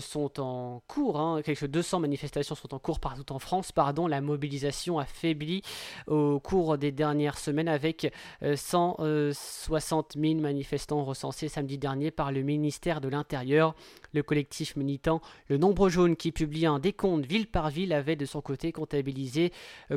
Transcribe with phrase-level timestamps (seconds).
[0.00, 1.20] sont en cours.
[1.20, 1.42] Hein.
[1.42, 3.72] quelques 200 manifestations sont en cours partout en France.
[3.72, 5.62] Pardon, la mobilisation a faibli
[6.06, 8.12] au cours des dernières semaines avec
[8.42, 13.74] 160 000 manifestants recensés samedi dernier par le ministère de l'Intérieur.
[14.16, 18.24] Le collectif militant Le Nombre Jaune, qui publie un décompte ville par ville, avait de
[18.24, 19.52] son côté comptabilisé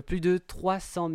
[0.05, 1.09] plus de 300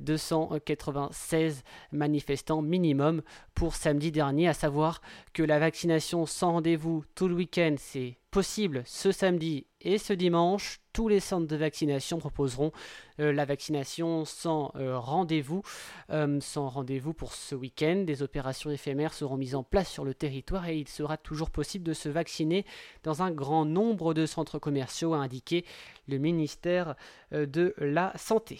[0.00, 3.20] 296 manifestants minimum
[3.54, 5.02] pour samedi dernier, à savoir
[5.34, 10.80] que la vaccination sans rendez-vous tout le week-end, c'est possible ce samedi et ce dimanche.
[10.92, 12.72] Tous les centres de vaccination proposeront
[13.20, 15.62] euh, la vaccination sans euh, rendez-vous.
[16.10, 20.14] Euh, sans rendez-vous pour ce week-end, des opérations éphémères seront mises en place sur le
[20.14, 22.64] territoire et il sera toujours possible de se vacciner
[23.04, 25.64] dans un grand nombre de centres commerciaux, a indiqué
[26.08, 26.96] le ministère
[27.30, 28.58] de la Santé.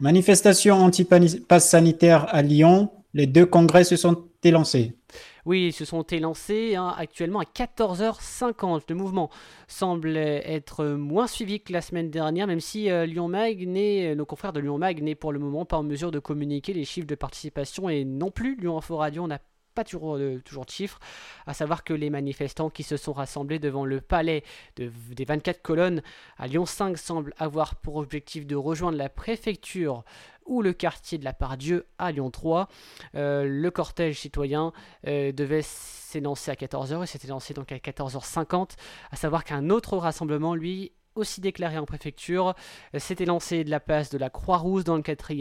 [0.00, 4.96] Manifestation anti-pass sanitaire à Lyon, les deux congrès se sont élancés.
[5.44, 8.82] Oui, ils se sont élancés hein, actuellement à 14h50.
[8.88, 9.28] Le mouvement
[9.66, 14.52] semble être moins suivi que la semaine dernière, même si euh, Lyon Mag nos confrères
[14.52, 17.16] de Lyon Mag n'est pour le moment pas en mesure de communiquer les chiffres de
[17.16, 19.40] participation et non plus Lyon Info Radio n'a
[19.74, 21.00] pas toujours, euh, toujours de chiffres,
[21.46, 24.42] à savoir que les manifestants qui se sont rassemblés devant le palais
[24.76, 26.02] des 24 colonnes
[26.36, 30.04] à Lyon 5 semblent avoir pour objectif de rejoindre la préfecture
[30.48, 32.68] ou le quartier de la Pardieu à Lyon 3.
[33.14, 34.72] Euh, le cortège citoyen
[35.06, 38.70] euh, devait s'élancer à 14h et s'était lancé donc à 14h50,
[39.10, 42.54] à savoir qu'un autre rassemblement, lui, aussi déclaré en préfecture,
[42.96, 45.32] s'était lancé de la place de la Croix-Rousse dans le 4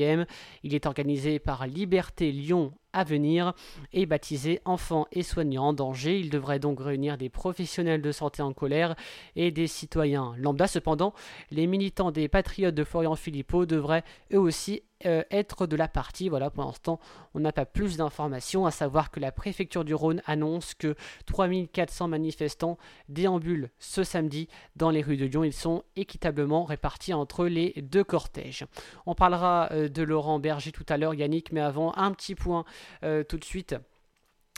[0.64, 3.54] Il est organisé par Liberté Lyon à venir
[3.94, 6.20] et baptisé Enfants et soignants en danger.
[6.20, 8.96] Il devrait donc réunir des professionnels de santé en colère
[9.36, 10.66] et des citoyens lambda.
[10.68, 11.14] Cependant,
[11.52, 16.30] les militants des Patriotes de Florian Philippot devraient eux aussi euh, être de la partie.
[16.30, 17.00] Voilà, pour l'instant,
[17.34, 20.96] on n'a pas plus d'informations, à savoir que la préfecture du Rhône annonce que
[21.28, 25.44] 3400 manifestants déambulent ce samedi dans les rues de Lyon.
[25.44, 28.66] Ils sont équitablement répartis entre les deux cortèges.
[29.06, 32.66] On parlera euh, de Laurent Berger tout à l'heure, Yannick, mais avant, un petit point
[33.04, 33.76] euh, tout de suite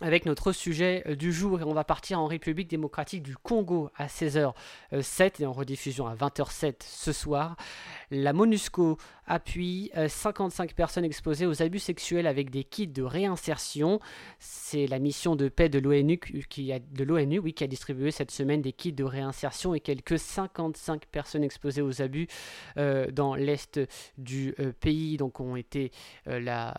[0.02, 4.08] avec notre sujet du jour et on va partir en République démocratique du Congo à
[4.08, 7.58] 16h07 et en rediffusion à 20h07 ce soir.
[8.12, 8.98] La MONUSCO
[9.28, 14.00] appuie 55 euh, personnes exposées aux abus sexuels avec des kits de réinsertion.
[14.40, 16.20] C'est la mission de paix de l'ONU
[16.50, 20.18] qui a, de oui, qui a distribué cette semaine des kits de réinsertion et quelques
[20.18, 22.28] 55 personnes exposées aux abus
[22.78, 23.80] euh, dans l'est
[24.18, 25.92] du pays donc ont été,
[26.26, 26.76] la,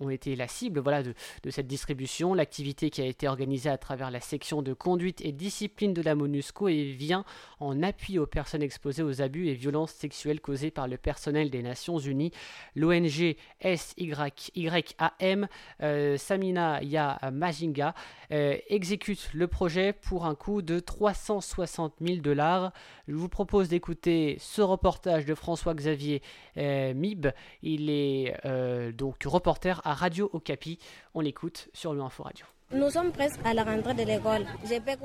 [0.00, 1.14] ont, été la cible voilà, de
[1.50, 5.92] cette distribution l'activité qui a été organisée à travers la section de conduite et discipline
[5.92, 7.24] de la MONUSCO et vient
[7.60, 11.62] en appui aux personnes exposées aux abus et violences sexuelles causées par le personnel des
[11.62, 12.32] Nations Unies.
[12.74, 15.48] L'ONG SYAM,
[15.82, 17.94] euh, Samina Ya Majinga,
[18.32, 22.72] euh, exécute le projet pour un coût de 360 000 dollars.
[23.08, 26.22] Je vous propose d'écouter ce reportage de François-Xavier
[26.56, 27.26] euh, Mib.
[27.62, 28.34] Il est
[28.92, 30.78] donc reporter à Radio Okapi.
[31.14, 32.55] On l'écoute sur le Radio.
[32.74, 34.44] Nous sommes presque à la rentrée de l'école.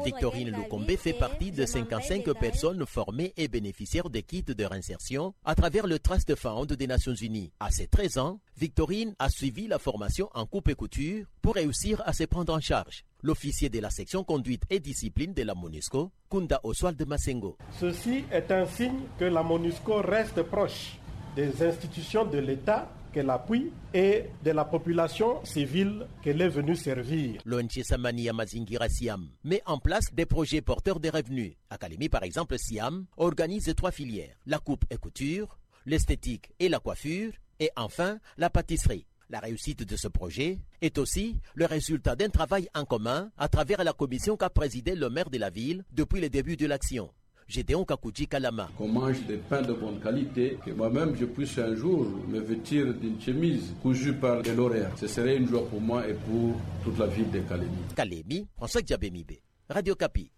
[0.03, 5.53] Victorine Lukombe fait partie de 55 personnes formées et bénéficiaires des kits de réinsertion à
[5.53, 7.51] travers le Trust Fund des Nations Unies.
[7.59, 12.01] À ses 13 ans, Victorine a suivi la formation en coupe et couture pour réussir
[12.07, 13.05] à se prendre en charge.
[13.21, 17.57] L'officier de la section conduite et discipline de la MONUSCO, Kunda Oswald Masengo.
[17.79, 20.97] Ceci est un signe que la MONUSCO reste proche
[21.35, 27.41] des institutions de l'État qu'elle appuie et de la population civile qu'elle est venue servir.
[27.45, 31.53] L'ONG Samania Mazingira Siam met en place des projets porteurs de revenus.
[31.69, 37.33] Académie, par exemple, Siam organise trois filières la coupe et couture, l'esthétique et la coiffure,
[37.59, 39.05] et enfin la pâtisserie.
[39.29, 43.81] La réussite de ce projet est aussi le résultat d'un travail en commun à travers
[43.83, 47.11] la commission qu'a présidé le maire de la ville depuis le début de l'action.
[47.51, 48.69] Gédéon Kakouji Kalama.
[48.77, 52.93] Qu'on mange des pains de bonne qualité, que moi-même je puisse un jour me vêtir
[52.93, 54.91] d'une chemise cousue par des lauréats.
[54.95, 57.67] Ce serait une joie pour moi et pour toute la ville de Kalemi.
[57.93, 60.31] Kalemi, François Diabémibé, Radio Capi.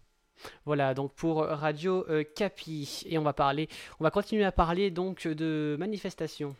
[0.64, 3.68] Voilà donc pour Radio euh, Capi et on va parler,
[4.00, 6.56] on va continuer à parler donc de manifestations.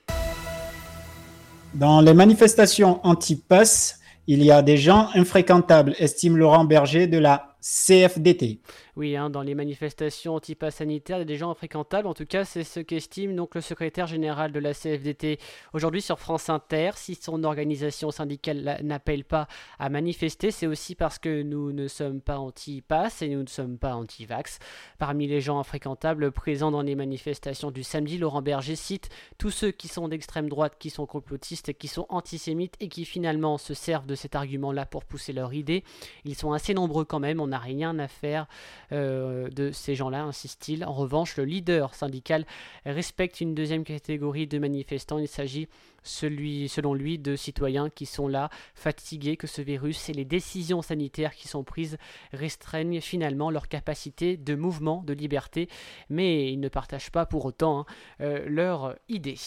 [1.75, 3.99] Dans les manifestations anti-pass,
[4.29, 8.61] il y a des gens infréquentables, estime Laurent Berger de la CFDT.
[8.95, 12.07] Oui, hein, dans les manifestations anti-pas sanitaires, il y a des gens infréquentables.
[12.07, 15.39] En tout cas, c'est ce qu'estime donc le secrétaire général de la CFDT
[15.73, 16.91] aujourd'hui sur France Inter.
[16.97, 22.21] Si son organisation syndicale n'appelle pas à manifester, c'est aussi parce que nous ne sommes
[22.21, 24.59] pas anti-pass et nous ne sommes pas anti-vax.
[24.99, 29.09] Parmi les gens infréquentables présents dans les manifestations du samedi, Laurent Berger cite
[29.39, 33.57] tous ceux qui sont d'extrême droite, qui sont complotistes, qui sont antisémites et qui finalement
[33.57, 35.83] se servent de cet argument-là pour pousser leur idée.
[36.27, 38.47] Ils sont assez nombreux quand même, on n'a rien à faire
[38.93, 40.85] euh, de ces gens-là, insiste-t-il.
[40.85, 42.45] En revanche, le leader syndical
[42.85, 45.19] respecte une deuxième catégorie de manifestants.
[45.19, 45.69] Il s'agit
[46.05, 51.35] selon lui, de citoyens qui sont là, fatigués que ce virus et les décisions sanitaires
[51.35, 51.97] qui sont prises
[52.33, 55.69] restreignent finalement leur capacité de mouvement, de liberté,
[56.11, 57.87] mais ils ne partagent pas pour autant hein,
[58.21, 59.39] euh, leur idée.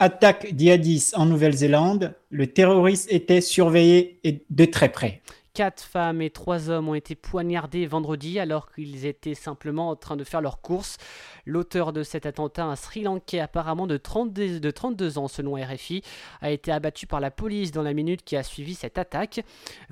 [0.00, 5.22] Attaque djihadiste en Nouvelle-Zélande, le terroriste était surveillé de très près.
[5.54, 10.16] Quatre femmes et trois hommes ont été poignardés vendredi alors qu'ils étaient simplement en train
[10.16, 10.96] de faire leurs courses.
[11.46, 16.02] L'auteur de cet attentat, un Sri Lankais apparemment de 32, de 32 ans selon RFI,
[16.40, 19.44] a été abattu par la police dans la minute qui a suivi cette attaque.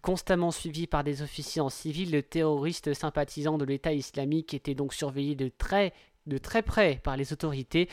[0.02, 4.92] Constamment suivi par des officiers en civil, le terroriste sympathisant de l'État islamique était donc
[4.92, 5.92] surveillé de très
[6.26, 7.88] de très près par les autorités.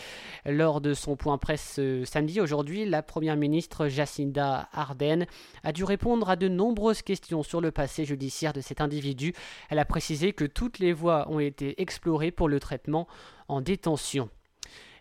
[0.45, 5.25] Lors de son point presse euh, samedi, aujourd'hui, la première ministre Jacinda Ardern
[5.63, 9.33] a dû répondre à de nombreuses questions sur le passé judiciaire de cet individu.
[9.69, 13.07] Elle a précisé que toutes les voies ont été explorées pour le traitement
[13.47, 14.29] en détention.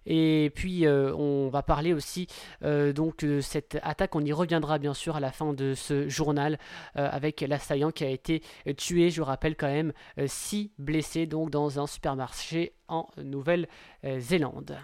[0.07, 2.27] Et puis euh, on va parler aussi
[2.65, 4.15] euh, donc de cette attaque.
[4.15, 6.59] On y reviendra bien sûr à la fin de ce journal
[6.97, 8.43] euh, avec l'assaillant qui a été
[8.77, 9.11] tué.
[9.11, 9.93] Je rappelle quand même
[10.27, 14.79] six blessés donc dans un supermarché en Nouvelle-Zélande.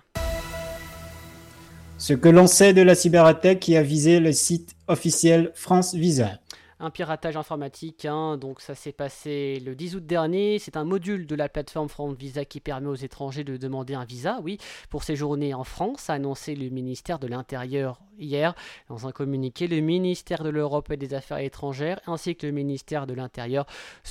[1.97, 6.41] Ce que l'on sait de la cyberattaque qui a visé le site officiel France Visa
[6.81, 8.05] un piratage informatique.
[8.05, 8.37] Hein.
[8.37, 10.59] donc ça s'est passé le 10 août dernier.
[10.59, 14.05] C'est un module de la plateforme France Visa qui permet aux étrangers de demander un
[14.05, 14.59] visa, oui,
[14.91, 18.55] pour séjourner en France, a annoncé le ministère de l'Intérieur hier.
[18.89, 23.07] Dans un communiqué, le ministère de l'Europe et des Affaires étrangères ainsi que le ministère
[23.07, 23.67] de l'Intérieur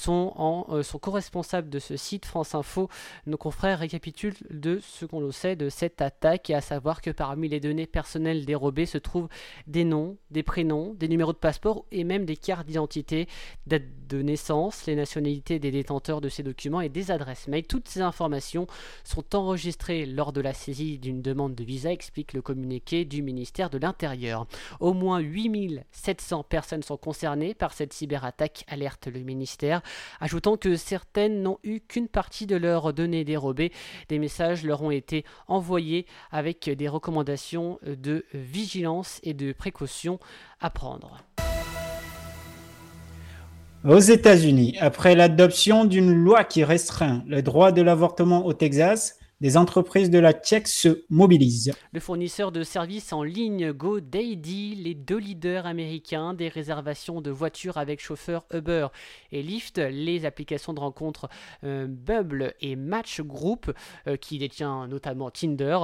[0.07, 2.89] euh, sont co-responsables de ce site France Info.
[3.25, 7.11] Nos confrères récapitulent de ce qu'on le sait de cette attaque et à savoir que
[7.11, 9.29] parmi les données personnelles dérobées se trouvent
[9.67, 13.27] des noms, des prénoms, des numéros de passeport et même des cartes d'identité,
[13.67, 17.65] date de naissance, les nationalités des détenteurs de ces documents et des adresses mail.
[17.65, 18.67] Toutes ces informations
[19.03, 23.69] sont enregistrées lors de la saisie d'une demande de visa, explique le communiqué du ministère
[23.69, 24.47] de l'Intérieur.
[24.79, 29.81] Au moins 8700 personnes sont concernées par cette cyberattaque, alerte le ministère,
[30.19, 33.71] ajoutant que certaines n'ont eu qu'une partie de leurs données dérobées.
[34.09, 40.19] Des messages leur ont été envoyés avec des recommandations de vigilance et de précaution
[40.59, 41.23] à prendre.
[43.85, 49.57] Aux États-Unis, après l'adoption d'une loi qui restreint le droit de l'avortement au Texas, des
[49.57, 51.73] entreprises de la Tchèque se mobilisent.
[51.91, 57.75] Le fournisseur de services en ligne GoDaddy, les deux leaders américains des réservations de voitures
[57.75, 58.87] avec chauffeur Uber
[59.33, 61.27] et Lyft, les applications de rencontres
[61.65, 63.69] euh, Bubble et Match Group,
[64.07, 65.77] euh, qui détient notamment Tinder,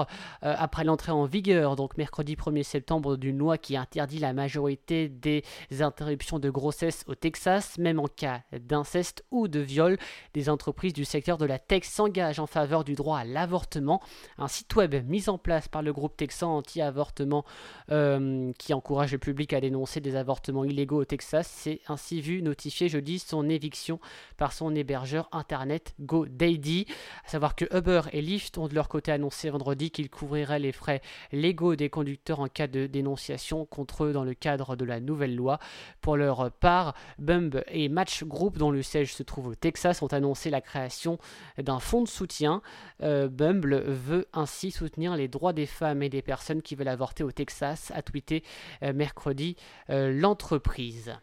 [0.44, 5.10] euh, après l'entrée en vigueur, donc mercredi 1er septembre, d'une loi qui interdit la majorité
[5.10, 5.44] des
[5.82, 9.98] interruptions de grossesse au Texas, même en cas d'inceste ou de viol,
[10.34, 14.00] des entreprises du secteur de la tech s'engagent en faveur du droit à l'avortement avortement,
[14.38, 17.46] un site web mis en place par le groupe texan anti-avortement
[17.90, 22.44] euh, qui encourage le public à dénoncer des avortements illégaux au Texas, s'est ainsi vu
[22.44, 24.00] notifier jeudi son éviction
[24.38, 26.86] par son hébergeur internet GoDaddy.
[27.26, 30.72] À savoir que Uber et Lyft ont de leur côté annoncé vendredi qu'ils couvriraient les
[30.72, 31.02] frais
[31.32, 35.36] légaux des conducteurs en cas de dénonciation contre eux dans le cadre de la nouvelle
[35.36, 35.58] loi.
[36.02, 40.14] Pour leur part, Bumb et Match Group, dont le siège se trouve au Texas, ont
[40.14, 41.18] annoncé la création
[41.58, 42.62] d'un fonds de soutien.
[43.02, 47.24] Euh, Bumble veut ainsi soutenir les droits des femmes et des personnes qui veulent avorter
[47.24, 48.44] au Texas, a tweeté
[48.84, 49.56] euh, mercredi
[49.90, 51.14] euh, l'entreprise.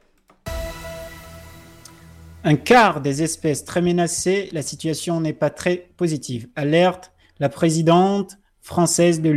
[2.42, 6.49] Un quart des espèces très menacées, la situation n'est pas très positive.
[6.56, 9.28] Alerte la présidente française de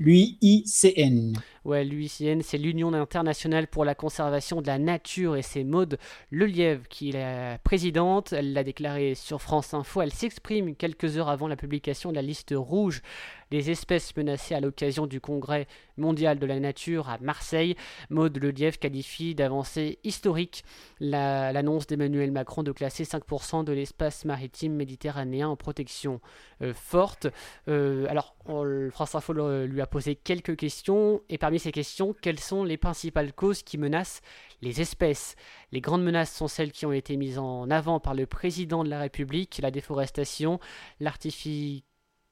[0.00, 1.34] l'UICN.
[1.68, 5.98] Ouais, l'UICN, c'est l'Union internationale pour la conservation de la nature et c'est Maude
[6.30, 8.32] Lelièvre qui est la présidente.
[8.32, 10.00] Elle l'a déclaré sur France Info.
[10.00, 13.02] Elle s'exprime quelques heures avant la publication de la liste rouge
[13.50, 17.76] des espèces menacées à l'occasion du congrès mondial de la nature à Marseille.
[18.10, 20.64] Maude Lelièvre qualifie d'avancée historique
[21.00, 26.20] l'annonce d'Emmanuel Macron de classer 5% de l'espace maritime méditerranéen en protection
[26.62, 27.26] euh, forte.
[27.68, 28.36] Euh, alors,
[28.90, 29.32] France Info
[29.66, 33.78] lui a posé quelques questions et parmi ces questions, quelles sont les principales causes qui
[33.78, 34.22] menacent
[34.62, 35.36] les espèces?
[35.72, 38.88] Les grandes menaces sont celles qui ont été mises en avant par le président de
[38.88, 40.60] la République, la déforestation,
[41.00, 41.82] l'artifice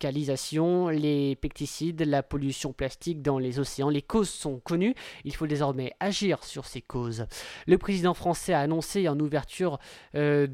[0.03, 3.89] les pesticides, la pollution plastique dans les océans.
[3.89, 7.27] Les causes sont connues, il faut désormais agir sur ces causes.
[7.67, 9.79] Le président français a annoncé en ouverture
[10.15, 10.47] euh,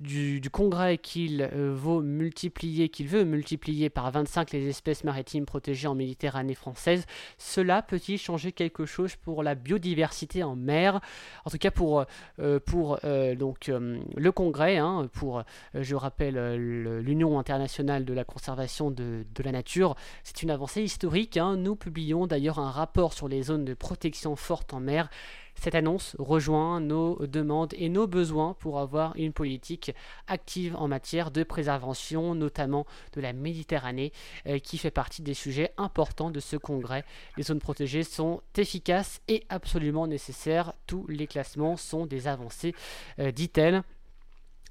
[0.00, 5.88] du, congrès qu'il euh, veut multiplier, qu'il veut multiplier par 25 les espèces maritimes protégées
[5.88, 7.06] en Méditerranée française.
[7.38, 11.00] Cela peut-il changer quelque chose pour la biodiversité en mer?
[11.44, 12.04] En tout cas pour,
[12.38, 13.00] euh, pour
[13.38, 15.42] donc, le congrès, hein, pour,
[15.74, 16.56] je rappelle,
[17.00, 19.94] l'Union internationale de la conservation de, la nature.
[20.24, 21.36] C'est une avancée historique.
[21.36, 21.56] Hein.
[21.56, 25.08] Nous publions d'ailleurs un rapport sur les zones de protection forte en mer.
[25.54, 29.92] Cette annonce rejoint nos demandes et nos besoins pour avoir une politique
[30.26, 34.12] active en matière de préservation, notamment de la Méditerranée,
[34.46, 37.04] euh, qui fait partie des sujets importants de ce congrès.
[37.36, 40.72] Les zones protégées sont efficaces et absolument nécessaires.
[40.86, 42.74] Tous les classements sont des avancées,
[43.18, 43.82] euh, dit-elle.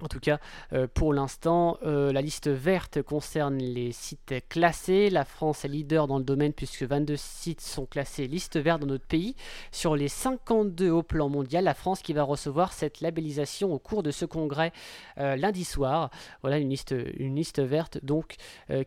[0.01, 0.39] En tout cas,
[0.73, 5.09] euh, pour l'instant, euh, la liste verte concerne les sites classés.
[5.09, 8.87] La France est leader dans le domaine puisque 22 sites sont classés liste verte dans
[8.87, 9.35] notre pays.
[9.71, 14.03] Sur les 52 au plan mondial, la France qui va recevoir cette labellisation au cours
[14.03, 14.71] de ce congrès
[15.19, 16.09] euh, lundi soir.
[16.41, 18.35] Voilà une liste, une liste verte donc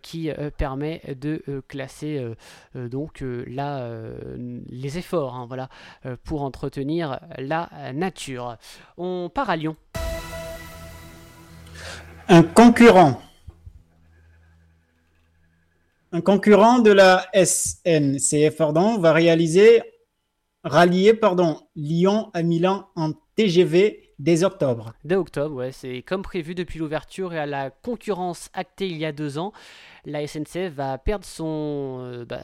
[0.03, 2.35] qui permet de classer
[2.75, 5.69] donc les efforts hein, voilà,
[6.25, 8.57] pour entretenir la nature.
[8.97, 9.77] On part à Lyon.
[12.29, 13.21] Un concurrent.
[16.11, 19.83] Un concurrent de la SNCF pardon, va réaliser,
[20.63, 24.95] rallier pardon, Lyon à Milan en TGV dès octobre.
[25.05, 29.05] Dès octobre, ouais, c'est comme prévu depuis l'ouverture et à la concurrence actée il y
[29.05, 29.53] a deux ans
[30.07, 32.43] la SNCF va perdre son, euh, bah,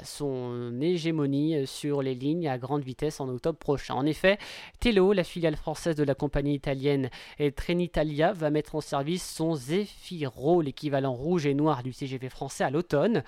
[0.81, 3.95] hégémonie euh, sur les lignes à grande vitesse en octobre prochain.
[3.95, 4.39] En effet,
[4.81, 7.11] Tello, la filiale française de la compagnie italienne
[7.57, 12.71] Trenitalia, va mettre en service son Zefiro, l'équivalent rouge et noir du CGV français à
[12.71, 13.23] l'automne.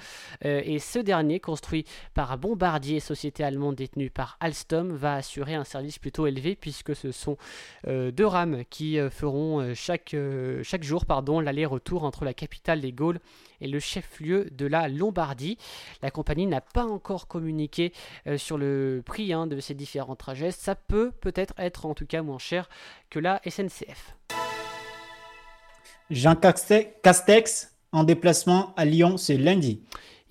[0.44, 1.84] Euh, et ce dernier, construit
[2.14, 7.12] par Bombardier, société allemande détenue par Alstom, va assurer un service plutôt élevé puisque ce
[7.12, 7.36] sont
[7.86, 10.16] deux rames qui feront chaque,
[10.62, 11.04] chaque jour
[11.42, 13.20] l'aller-retour entre la capitale des Gaules
[13.62, 15.56] et le chef-lieu de la Lombardie.
[16.02, 17.92] La compagnie n'a pas encore communiqué
[18.26, 20.50] euh, sur le prix hein, de ces différents trajets.
[20.50, 22.68] Ça peut peut-être être en tout cas moins cher
[23.08, 24.16] que la SNCF.
[26.10, 29.82] Jean Castex en déplacement à Lyon ce lundi.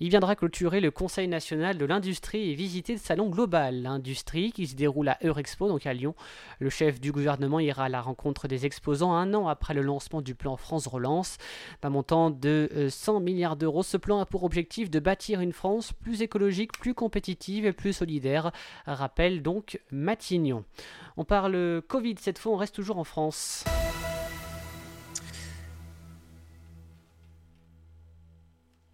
[0.02, 4.66] Il viendra clôturer le Conseil national de l'industrie et visiter le salon global l'industrie qui
[4.66, 6.16] se déroule à Eurexpo, donc à Lyon.
[6.58, 10.20] Le chef du gouvernement ira à la rencontre des exposants un an après le lancement
[10.20, 11.38] du plan France Relance.
[11.82, 15.52] D'un montant de 100 euh, milliards d'euros, ce plan a pour objectif de bâtir une
[15.52, 18.50] France plus écologique, plus compétitive et plus solidaire,
[18.86, 20.64] rappelle donc Matignon.
[21.16, 23.62] On parle Covid cette fois, on reste toujours en France.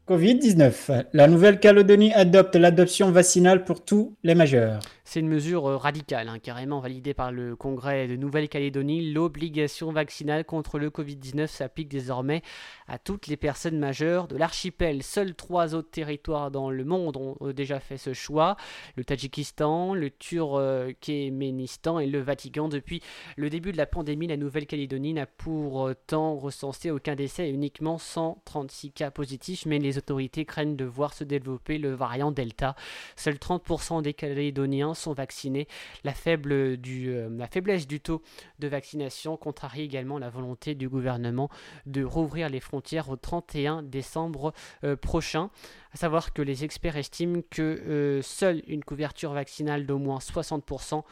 [0.09, 1.05] Covid-19.
[1.13, 4.81] La Nouvelle-Calédonie adopte l'adoption vaccinale pour tous les majeurs.
[5.11, 9.11] C'est une mesure euh, radicale, hein, carrément validée par le Congrès de Nouvelle-Calédonie.
[9.11, 12.43] L'obligation vaccinale contre le Covid-19 s'applique désormais
[12.89, 15.03] à toutes les personnes majeures de l'archipel.
[15.03, 18.59] Seuls trois autres territoires dans le monde ont déjà fait ce choix.
[18.97, 22.69] Le Tadjikistan, le Turkménistan et le Vatican.
[22.69, 23.01] Depuis
[23.39, 28.93] le début de la pandémie, la Nouvelle-Calédonie n'a pourtant recensé aucun décès et uniquement 136
[28.93, 32.77] cas positifs, mais les autorités craignent de voir se développer le variant Delta.
[33.17, 35.69] Seuls 30% des Calédoniens sont vaccinés.
[36.05, 38.23] La, faible du, euh, la faiblesse du taux
[38.59, 41.49] de vaccination contrarie également la volonté du gouvernement
[41.87, 44.53] de rouvrir les frontières au 31 décembre
[44.85, 45.51] euh, prochain.
[45.93, 51.03] À savoir que les experts estiment que euh, seule une couverture vaccinale d'au moins 60%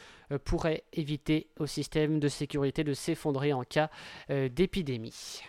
[0.45, 3.91] pourrait éviter au système de sécurité de s'effondrer en cas
[4.29, 5.43] d'épidémie.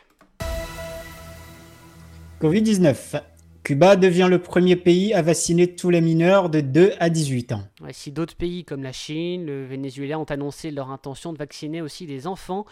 [2.39, 3.36] Covid-19.
[3.67, 7.63] Cuba devient le premier pays à vacciner tous les mineurs de 2 à 18 ans.
[7.91, 12.05] si d'autres pays comme la Chine, le Venezuela ont annoncé leur intention de vacciner aussi
[12.05, 12.65] les enfants,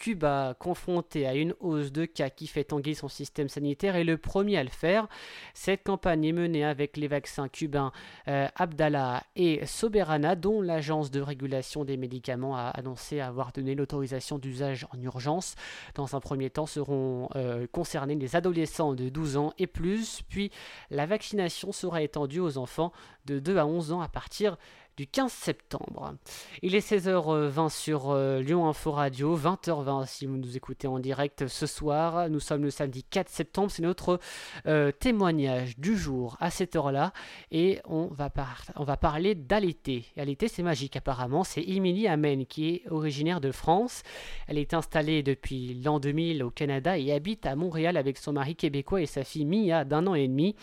[0.00, 4.16] Cuba, confronté à une hausse de cas qui fait tanguer son système sanitaire, est le
[4.16, 5.06] premier à le faire.
[5.52, 7.92] Cette campagne est menée avec les vaccins cubains
[8.26, 14.38] euh, Abdallah et Soberana, dont l'Agence de régulation des médicaments a annoncé avoir donné l'autorisation
[14.38, 15.54] d'usage en urgence.
[15.94, 20.50] Dans un premier temps, seront euh, concernés les adolescents de 12 ans et plus, puis
[20.90, 22.92] la vaccination sera étendue aux enfants
[23.26, 24.56] de 2 à 11 ans à partir
[25.00, 26.16] du 15 septembre.
[26.60, 31.48] Il est 16h20 sur euh, Lyon Info Radio, 20h20 si vous nous écoutez en direct
[31.48, 32.28] ce soir.
[32.28, 34.20] Nous sommes le samedi 4 septembre, c'est notre
[34.66, 37.14] euh, témoignage du jour à cette heure-là
[37.50, 38.28] et on va,
[38.76, 40.04] on va parler d'allaiter.
[40.18, 44.02] Allaiter c'est magique apparemment, c'est Émilie Amen qui est originaire de France.
[44.48, 48.54] Elle est installée depuis l'an 2000 au Canada et habite à Montréal avec son mari
[48.54, 50.56] québécois et sa fille Mia d'un an et demi.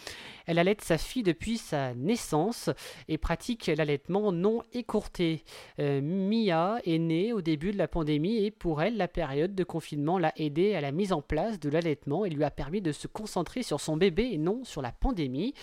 [0.46, 2.70] Elle allait sa fille depuis sa naissance
[3.10, 5.44] et pratique l'allaitement non écourté.
[5.80, 9.64] Euh, Mia est née au début de la pandémie et pour elle, la période de
[9.64, 12.92] confinement l'a aidée à la mise en place de l'allaitement et lui a permis de
[12.92, 15.54] se concentrer sur son bébé et non sur la pandémie.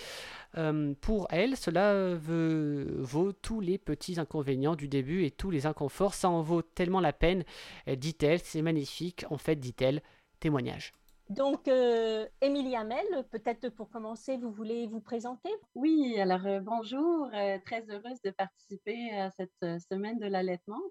[0.57, 6.13] Euh, pour elle, cela vaut tous les petits inconvénients du début et tous les inconforts.
[6.13, 7.43] Ça en vaut tellement la peine,
[7.87, 8.39] dit-elle.
[8.39, 10.01] C'est magnifique, en fait, dit-elle.
[10.39, 10.91] Témoignage.
[11.29, 15.49] Donc, euh, Émilie Hamel, peut-être pour commencer, vous voulez vous présenter?
[15.73, 20.81] Oui, alors euh, bonjour, euh, très heureuse de participer à cette semaine de l'allaitement.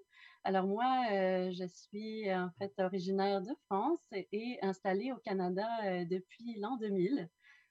[0.43, 5.65] Alors moi, je suis en fait originaire de France et installée au Canada
[6.05, 7.29] depuis l'an 2000.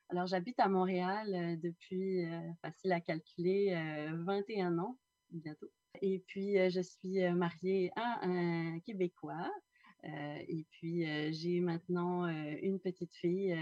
[0.08, 2.26] Alors j'habite à Montréal depuis,
[2.62, 3.76] facile à calculer,
[4.24, 4.98] 21 ans
[5.30, 5.70] bientôt.
[6.02, 9.73] Et puis je suis mariée à un Québécois euh,
[10.06, 13.56] et puis, euh, j'ai maintenant euh, une petite fille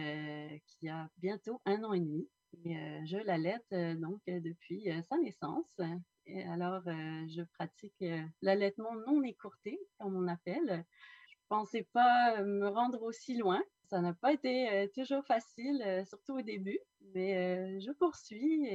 [0.66, 2.28] qui a bientôt un an et demi.
[2.64, 5.80] Et je l'allaite donc depuis sa naissance.
[6.26, 8.04] Et alors, je pratique
[8.42, 10.84] l'allaitement non écourté, comme on appelle.
[11.28, 13.62] Je ne pensais pas me rendre aussi loin.
[13.88, 16.78] Ça n'a pas été toujours facile, surtout au début,
[17.14, 18.68] mais je poursuis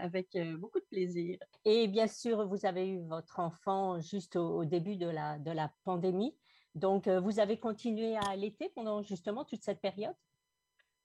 [0.00, 1.38] avec beaucoup de plaisir.
[1.64, 5.72] Et bien sûr, vous avez eu votre enfant juste au début de la, de la
[5.84, 6.34] pandémie.
[6.74, 10.14] Donc, euh, vous avez continué à allaiter pendant justement toute cette période?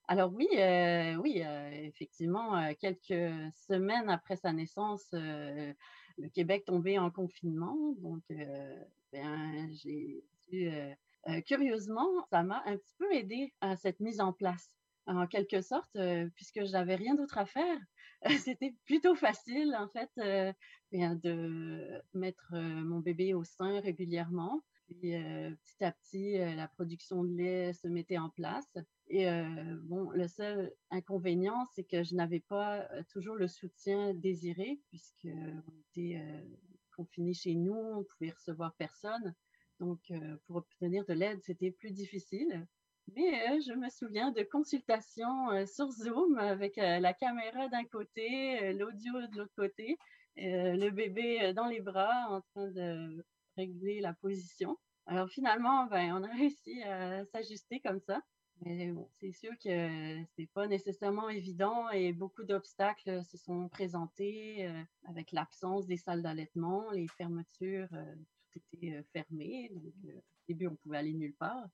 [0.07, 5.75] Alors oui, euh, oui, euh, effectivement, quelques semaines après sa naissance, le
[6.33, 7.75] Québec tombait en confinement.
[7.97, 8.23] Donc,
[9.11, 10.23] ben, j'ai
[11.45, 14.73] curieusement, ça m'a un petit peu aidé à cette mise en place.
[15.07, 15.97] En quelque sorte,
[16.35, 17.77] puisque je n'avais rien d'autre à faire,
[18.39, 20.09] c'était plutôt facile en fait
[20.91, 26.67] ben, de mettre mon bébé au sein régulièrement puis euh, petit à petit, euh, la
[26.67, 28.77] production de lait se mettait en place.
[29.09, 29.43] Et euh,
[29.83, 36.21] bon, le seul inconvénient, c'est que je n'avais pas toujours le soutien désiré, puisqu'on était
[36.95, 39.33] confinés chez nous, on pouvait recevoir personne.
[39.79, 40.11] Donc,
[40.45, 42.65] pour obtenir de l'aide, c'était plus difficile.
[43.15, 49.37] Mais je me souviens de consultations sur Zoom avec la caméra d'un côté, l'audio de
[49.37, 49.97] l'autre côté,
[50.35, 53.23] le bébé dans les bras en train de
[53.57, 54.77] régler la position.
[55.07, 58.21] Alors finalement, ben, on a réussi à s'ajuster comme ça.
[58.61, 64.65] Mais bon, c'est sûr que c'est pas nécessairement évident et beaucoup d'obstacles se sont présentés
[64.65, 68.15] euh, avec l'absence des salles d'allaitement, les fermetures, euh,
[68.51, 69.69] tout était euh, fermé.
[69.73, 71.67] Donc, au début, on pouvait aller nulle part.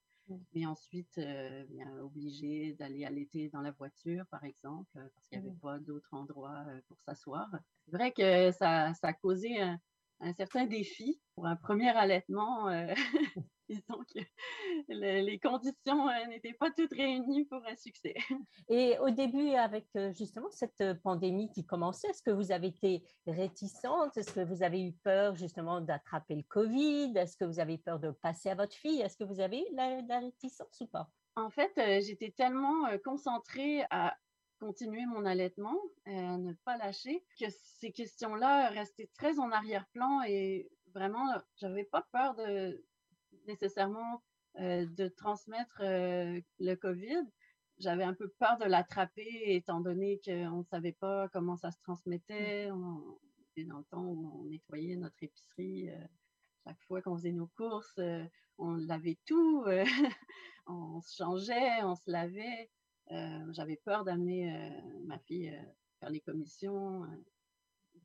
[0.54, 1.20] Mais ensuite,
[1.68, 5.60] bien, obligé d'aller allaiter dans la voiture, par exemple, parce qu'il n'y avait mmh.
[5.60, 7.46] pas d'autre endroit pour s'asseoir.
[7.84, 9.78] C'est vrai que ça, ça a causé un,
[10.20, 12.68] un certain défi pour un premier allaitement.
[12.68, 12.94] Euh,
[13.68, 14.20] disons que
[14.88, 18.14] les conditions euh, n'étaient pas toutes réunies pour un succès.
[18.68, 23.02] Et au début, avec euh, justement cette pandémie qui commençait, est-ce que vous avez été
[23.26, 24.16] réticente?
[24.16, 27.12] Est-ce que vous avez eu peur justement d'attraper le Covid?
[27.16, 29.00] Est-ce que vous avez peur de passer à votre fille?
[29.00, 31.08] Est-ce que vous avez eu la, la réticence ou pas?
[31.36, 31.72] En fait,
[32.02, 34.14] j'étais tellement concentrée à
[34.64, 40.70] continuer mon allaitement, à ne pas lâcher, que ces questions-là restaient très en arrière-plan et
[40.94, 42.82] vraiment, j'avais pas peur de
[43.46, 44.22] nécessairement
[44.60, 47.28] euh, de transmettre euh, le COVID.
[47.76, 51.80] J'avais un peu peur de l'attraper étant donné qu'on ne savait pas comment ça se
[51.82, 52.70] transmettait.
[52.70, 53.18] On
[53.50, 55.90] était dans le temps où on nettoyait notre épicerie.
[55.90, 56.06] Euh,
[56.66, 58.00] chaque fois qu'on faisait nos courses,
[58.56, 59.66] on lavait tout,
[60.66, 62.70] on se changeait, on se lavait.
[63.10, 65.62] Euh, j'avais peur d'amener euh, ma fille euh,
[66.00, 67.06] faire les commissions,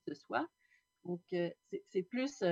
[0.07, 0.47] ce soit.
[1.05, 1.21] Donc,
[1.87, 2.43] c'est plus,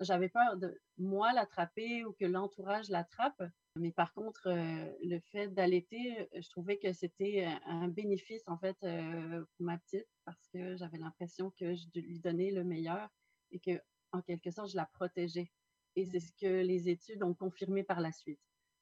[0.00, 3.42] j'avais peur de moi l'attraper ou que l'entourage l'attrape.
[3.74, 9.66] Mais par contre, le fait d'allaiter, je trouvais que c'était un bénéfice en fait pour
[9.66, 13.08] ma petite parce que j'avais l'impression que je lui donnais le meilleur
[13.50, 13.82] et que,
[14.12, 15.50] en quelque sorte, je la protégeais.
[15.96, 18.40] Et c'est ce que les études ont confirmé par la suite.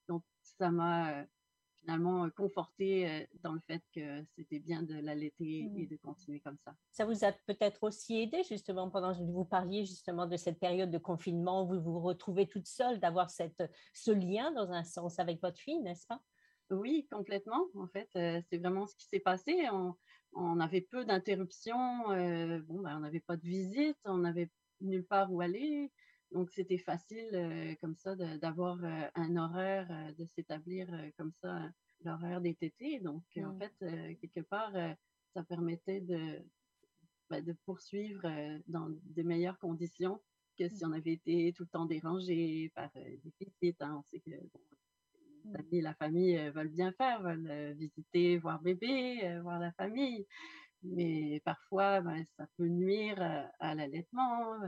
[0.08, 1.26] Donc, ça m'a
[1.86, 5.88] finalement euh, conforté euh, dans le fait que c'était bien de l'allaiter et mmh.
[5.88, 6.74] de continuer comme ça.
[6.90, 10.90] Ça vous a peut-être aussi aidé justement pendant que vous parliez justement de cette période
[10.90, 15.18] de confinement où vous vous retrouvez toute seule, d'avoir cette, ce lien dans un sens
[15.18, 16.20] avec votre fille, n'est-ce pas?
[16.70, 17.66] Oui, complètement.
[17.76, 19.68] En fait, c'est vraiment ce qui s'est passé.
[20.32, 22.08] On, avait peu d'interruptions.
[22.08, 25.92] bon, ben, on n'avait pas de visite, on n'avait nulle part où aller.
[26.32, 28.78] Donc, c'était facile comme ça d'avoir
[29.14, 31.70] un horaire, de s'établir comme ça
[32.04, 33.00] l'horaire des tétés.
[33.00, 33.72] Donc, en fait,
[34.20, 34.72] quelque part,
[35.34, 36.42] ça permettait de,
[37.30, 38.22] ben, de poursuivre
[38.66, 40.20] dans de meilleures conditions
[40.58, 40.88] que si mmh.
[40.88, 43.80] on avait été tout le temps dérangé par des visites.
[43.82, 43.96] Hein.
[43.98, 44.30] On sait que
[45.44, 45.80] mmh.
[45.82, 50.26] la famille veulent bien faire, veulent visiter, voir bébé, voir la famille.
[50.82, 53.20] Mais parfois, ben, ça peut nuire
[53.58, 54.58] à l'allaitement.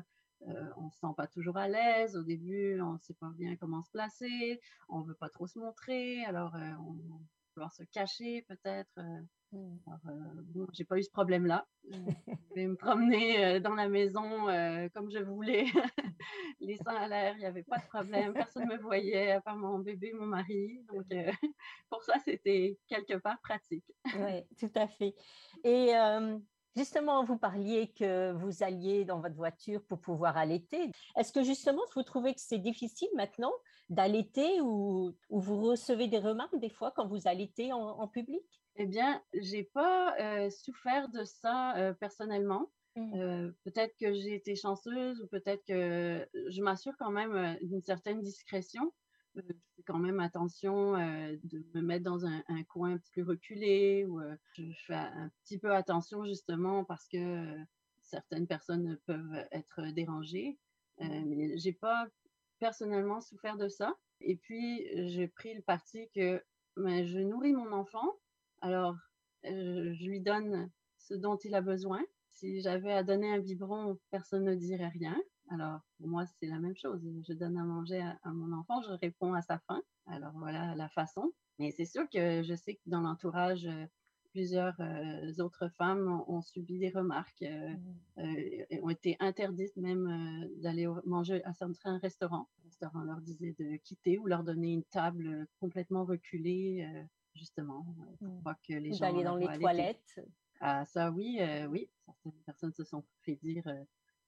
[0.46, 2.16] On ne se sent pas toujours à l'aise.
[2.16, 4.60] Au début, on ne sait pas bien comment se placer.
[4.88, 6.24] On ne veut pas trop se montrer.
[6.24, 7.16] Alors, on, va
[7.54, 9.00] vouloir se cacher peut-être.
[9.54, 10.02] Euh,
[10.54, 11.66] bon, j'ai pas eu ce problème-là.
[11.90, 15.64] je vais me promener euh, dans la maison euh, comme je voulais,
[16.60, 19.40] les seins à l'air, il n'y avait pas de problème, personne ne me voyait à
[19.40, 20.84] part mon bébé, mon mari.
[20.92, 21.06] Donc,
[21.90, 23.86] pour ça, c'était quelque part pratique.
[24.16, 25.14] oui, tout à fait.
[25.64, 25.92] Et
[26.78, 30.92] Justement, vous parliez que vous alliez dans votre voiture pour pouvoir allaiter.
[31.16, 33.52] Est-ce que justement, vous trouvez que c'est difficile maintenant
[33.88, 38.44] d'allaiter ou, vous recevez des remarques des fois quand vous allaitez en public?
[38.80, 42.70] Eh bien, j'ai pas euh, souffert de ça euh, personnellement.
[42.94, 43.20] Mmh.
[43.20, 48.22] Euh, peut-être que j'ai été chanceuse ou peut-être que je m'assure quand même d'une certaine
[48.22, 48.92] discrétion.
[49.46, 54.04] Je fais quand même attention de me mettre dans un, coin un petit peu reculé
[54.04, 54.20] ou
[54.54, 57.56] je fais un petit peu attention justement parce que
[58.02, 60.58] certaines personnes peuvent être dérangées.
[61.00, 62.08] Mais j'ai pas
[62.58, 63.96] personnellement souffert de ça.
[64.20, 66.42] Et puis, j'ai pris le parti que
[66.76, 68.16] ben, je nourris mon enfant
[68.60, 68.96] alors,
[69.44, 72.02] euh, je lui donne ce dont il a besoin.
[72.28, 75.16] Si j'avais à donner un biberon, personne ne dirait rien.
[75.50, 77.00] Alors, pour moi, c'est la même chose.
[77.26, 79.82] Je donne à manger à, mon enfant, je réponds à sa faim.
[80.06, 81.32] Alors, voilà la façon.
[81.58, 83.86] Mais c'est sûr que je sais que dans l'entourage, euh,
[84.30, 88.36] plusieurs euh, autres femmes ont, subi des remarques, mmh.
[88.36, 92.48] et ont été interdites même d'aller manger à certains restaurants.
[92.58, 96.86] Le restaurant leur disait de quitter ou leur donner une table complètement reculée
[97.34, 97.86] justement,
[98.18, 98.54] pour mmh.
[98.68, 99.00] que les gens.
[99.00, 100.20] D'aller dans les toilettes.
[100.60, 101.88] Ah, ça, oui, euh, oui.
[102.04, 103.64] Certaines personnes se sont fait dire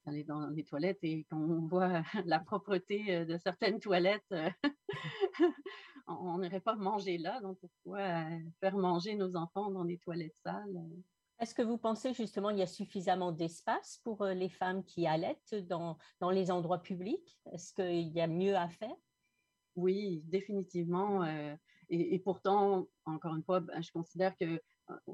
[0.06, 4.32] euh, d'aller dans les toilettes et quand on voit la propreté euh, de certaines toilettes,
[6.06, 7.40] on n'irait pas manger là.
[7.40, 8.24] Donc, pourquoi
[8.60, 10.80] faire manger nos enfants dans des toilettes sales?
[11.38, 15.54] Est-ce que vous pensez justement qu'il y a suffisamment d'espace pour les femmes qui allaitent
[15.68, 17.40] dans, dans les endroits publics?
[17.52, 18.94] Est-ce qu'il y a mieux à faire?
[19.74, 21.24] Oui, définitivement.
[21.90, 24.48] Et, pourtant, encore une fois, ben, je considère qu'on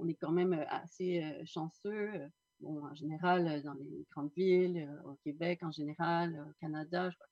[0.05, 2.31] euh, est quand même euh, assez euh, chanceux.
[2.61, 7.29] Bon, en général, dans les grandes villes, au Québec en général, au Canada, je crois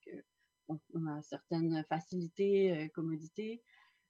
[0.68, 3.62] qu'on on a certaines facilités, commodités,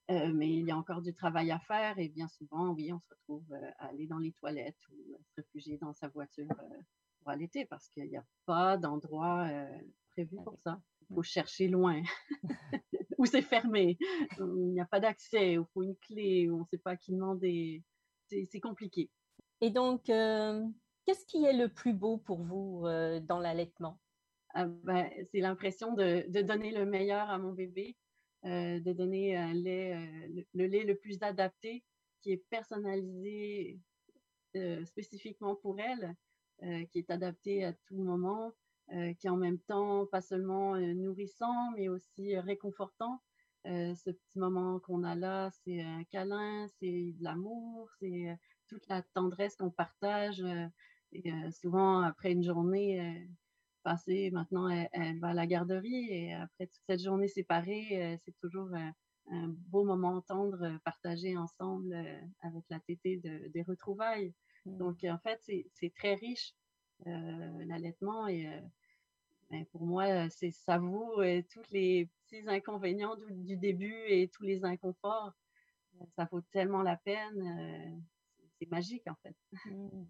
[0.09, 3.09] mais il y a encore du travail à faire et bien souvent, oui, on se
[3.11, 6.48] retrouve à aller dans les toilettes ou à se réfugier dans sa voiture
[7.18, 9.48] pour allaiter parce qu'il n'y a pas d'endroit
[10.11, 10.81] prévu pour ça.
[11.11, 12.03] Il faut chercher loin.
[13.18, 13.96] où c'est fermé,
[14.38, 17.12] il n'y a pas d'accès, il faut une clé, on ne sait pas à qui
[17.12, 17.83] demander.
[18.29, 19.11] C'est compliqué.
[19.61, 20.64] Et donc, euh,
[21.05, 24.01] qu'est-ce qui est le plus beau pour vous euh, dans l'allaitement?
[24.55, 27.97] Ah, ben, C'est l'impression de, donner le meilleur à mon bébé,
[28.45, 29.99] euh, de donner un lait,
[30.55, 31.85] le, lait le plus adapté,
[32.21, 33.79] qui est personnalisé
[34.85, 36.14] spécifiquement pour elle,
[36.90, 38.55] qui est adapté à tout moment,
[38.93, 43.23] euh, qui est en même temps pas seulement euh, nourrissant, mais aussi euh, réconfortant.
[43.64, 48.37] ce petit moment qu'on a là, c'est un câlin, c'est de l'amour, c'est
[48.69, 50.45] toute la tendresse qu'on partage.
[51.14, 53.27] Et souvent, après une journée
[53.83, 58.68] passée, maintenant, elle, va à la garderie et après toute cette journée séparée, c'est toujours
[59.31, 61.94] un beau moment tendre partagé ensemble
[62.40, 64.35] avec la tétée de, des retrouvailles.
[64.66, 64.77] Mmh.
[64.79, 66.55] Donc, en fait, c'est très riche
[67.07, 68.61] euh, l'allaitement et euh,
[69.50, 74.42] ben, pour moi, c'est ça vaut euh, tous les petits inconvénients du, début et tous
[74.42, 75.33] les inconforts.
[76.16, 78.03] Ça vaut tellement la peine.
[78.59, 79.37] c'est magique en fait.
[79.66, 80.05] Mmh.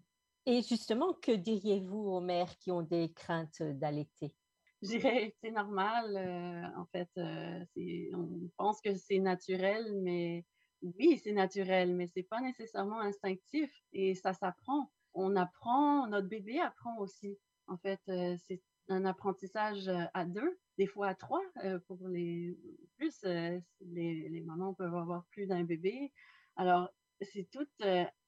[0.45, 4.35] Et justement, que diriez-vous aux mères qui ont des craintes d'allaiter?
[4.81, 6.73] Je dirais c'est normal.
[6.77, 10.45] en fait, on pense que c'est naturel, mais
[10.81, 16.59] oui, c'est naturel, mais c'est pas nécessairement instinctif et ça s'apprend on apprend, notre bébé
[16.59, 17.39] apprend aussi.
[17.67, 21.41] En fait, euh, c'est un apprentissage euh, à deux, des fois à trois.
[21.63, 22.55] Euh, pour les
[22.97, 26.11] plus, les, mamans peuvent avoir plus d'un bébé.
[26.57, 26.89] Alors,
[27.21, 27.69] c'est toute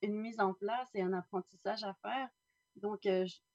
[0.01, 2.29] une mise en place et un apprentissage à faire.
[2.75, 3.07] Donc,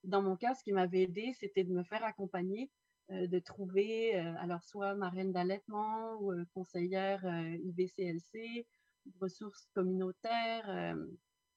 [0.04, 2.70] dans mon cas, ce qui m'avait aidé, c'était de me faire accompagner,
[3.08, 7.24] de trouver, alors soit marraine d'allaitement ou conseillère
[7.64, 8.66] IBCLC
[9.20, 10.96] ressources communautaires.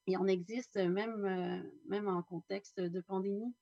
[0.08, 3.56] il en existe même, même en contexte de pandémie.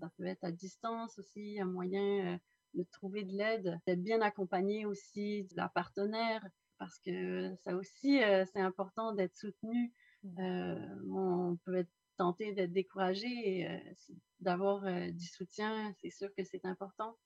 [0.00, 2.38] Ça peut être à distance aussi, un moyen
[2.74, 6.44] de trouver de l'aide, d'être bien accompagné aussi de la partenaire,
[6.78, 8.20] parce que ça aussi,
[8.52, 9.92] c'est important d'être soutenu.
[10.22, 11.14] Mmh.
[11.14, 13.68] on peut être tenté d'être découragé et
[14.40, 17.16] d'avoir du soutien, c'est sûr que c'est important.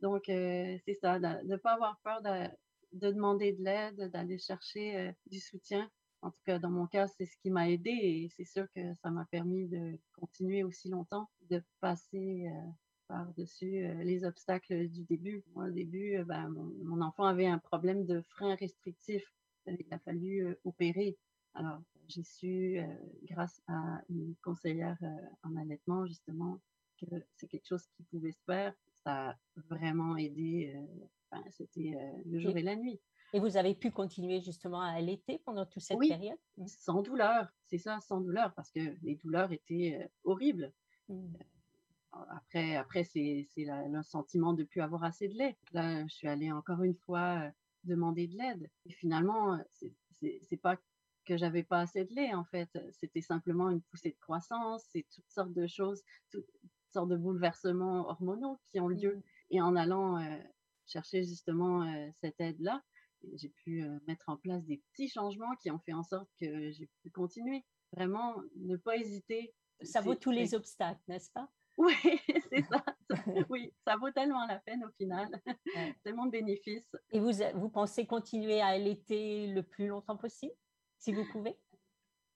[0.00, 2.48] Donc, c'est ça, de ne pas avoir peur de,
[2.92, 5.90] de demander de l'aide, d'aller chercher du soutien.
[6.22, 8.94] En tout cas, dans mon cas, c'est ce qui m'a aidé et c'est sûr que
[9.02, 12.46] ça m'a permis de continuer aussi longtemps, de passer
[13.12, 15.44] par-dessus les obstacles du début.
[15.54, 19.22] Moi, au début, ben, mon, enfant avait un problème de frein restrictif.
[19.66, 21.18] Il a fallu opérer.
[21.54, 22.80] Alors, j'ai su,
[23.24, 24.96] grâce à une conseillère
[25.42, 26.58] en allaitement, justement,
[26.98, 28.74] que c'est quelque chose qui pouvait se faire.
[29.04, 29.36] Ça a
[29.68, 30.74] vraiment aidé.
[31.50, 31.94] C'était
[32.24, 32.98] le jour et la nuit.
[33.34, 36.38] Et vous avez pu continuer justement à allaiter pendant toute cette période?
[36.56, 36.66] Mmh.
[36.66, 40.72] Sans douleur, c'est ça, sans douleur, parce que les douleurs étaient horribles.
[41.08, 41.34] Mmh.
[42.12, 45.56] Après, après c'est le sentiment de ne plus avoir assez de lait.
[45.72, 47.50] Là, je suis allée encore une fois
[47.84, 48.70] demander de l'aide.
[48.86, 49.58] Et finalement,
[50.12, 50.76] c'est pas
[51.24, 52.68] que j'avais pas assez de lait, en fait.
[52.92, 56.46] C'était simplement une poussée de croissance, c'est toutes sortes de choses, toutes
[56.92, 59.16] sortes de bouleversements hormonaux qui ont lieu.
[59.16, 59.22] Mmh.
[59.50, 60.18] Et en allant
[60.86, 61.86] chercher justement
[62.20, 62.82] cette aide-là,
[63.34, 66.90] j'ai pu mettre en place des petits changements qui ont fait en sorte que j'ai
[67.02, 67.64] pu continuer.
[67.92, 69.54] Vraiment, ne pas hésiter.
[69.82, 71.48] Ça vaut tous les obstacles, n'est-ce pas?
[71.78, 71.94] Oui,
[72.52, 72.84] c'est ça.
[73.50, 75.28] oui, ça vaut tellement la peine au final.
[76.04, 76.94] tellement de bénéfices.
[77.10, 80.54] Et vous, vous pensez continuer à allaiter le plus longtemps possible,
[80.98, 81.56] si vous pouvez?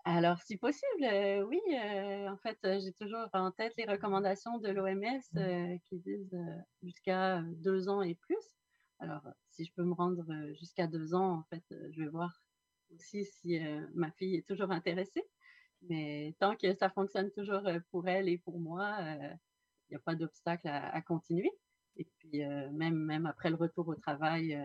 [0.08, 1.60] Alors, si possible, euh, oui.
[1.72, 5.38] Euh, en fait, j'ai toujours en tête les recommandations de l'OMS mmh.
[5.38, 6.38] euh, qui disent
[6.80, 8.38] jusqu'à deux ans et plus.
[9.00, 10.24] Alors, si je peux me rendre
[10.60, 12.40] jusqu'à deux ans, en fait, je vais voir
[12.94, 13.58] aussi si
[13.94, 15.24] ma fille est toujours intéressée.
[15.82, 20.14] Mais tant que ça fonctionne toujours pour elle et pour moi, il n'y a pas
[20.14, 21.50] d'obstacle à, continuer.
[21.96, 22.40] Et puis,
[22.72, 24.58] même, même après le retour au travail,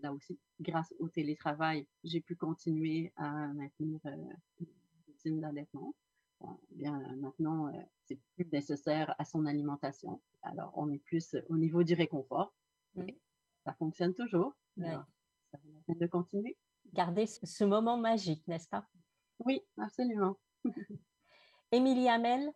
[0.00, 4.66] là aussi, grâce au télétravail, j'ai pu continuer à maintenir une
[5.06, 5.94] routine d'allaitement.
[6.70, 7.72] bien, maintenant,
[8.04, 10.20] c'est plus nécessaire à son alimentation.
[10.42, 12.52] Alors, on est plus au niveau du réconfort.
[12.94, 13.06] Mmh.
[13.64, 14.54] Ça fonctionne toujours.
[14.76, 15.04] ça
[15.88, 16.56] va de continuer.
[16.92, 18.86] Garder ce moment magique, n'est-ce pas?
[19.44, 20.36] Oui, absolument.
[21.72, 22.50] Émilie Hamel,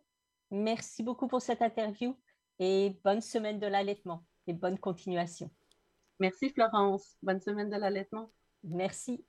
[0.51, 2.15] merci beaucoup pour cette interview
[2.59, 5.49] et bonne semaine de l'allaitement et bonne continuation.
[6.19, 7.17] Merci Florence.
[7.21, 8.31] Bonne semaine de l'allaitement.
[8.63, 9.25] Merci.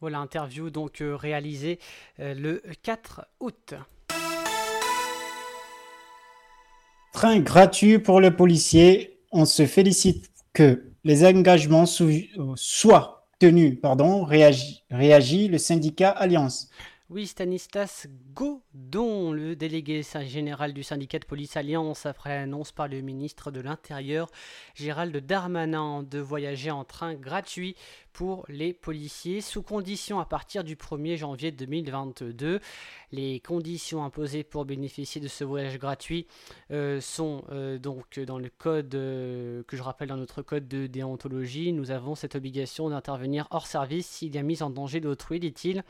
[0.00, 1.78] Voilà, interview donc euh, réalisée
[2.20, 3.74] euh, le 4 août.
[7.12, 9.20] Train gratuit pour le policier.
[9.30, 13.80] On se félicite que les engagements soient tenus.
[13.80, 16.70] Pardon, réagit le syndicat Alliance.
[17.10, 23.02] Oui, Stanislas Godon, le délégué général du syndicat de police Alliance, après annonce par le
[23.02, 24.30] ministre de l'Intérieur,
[24.74, 27.76] Gérald Darmanin, de voyager en train gratuit
[28.14, 32.60] pour les policiers, sous condition à partir du 1er janvier 2022.
[33.12, 36.26] Les conditions imposées pour bénéficier de ce voyage gratuit
[36.70, 40.86] euh, sont euh, donc dans le code euh, que je rappelle dans notre code de
[40.86, 41.74] déontologie.
[41.74, 45.84] Nous avons cette obligation d'intervenir hors service s'il y a mise en danger d'autrui, dit-il.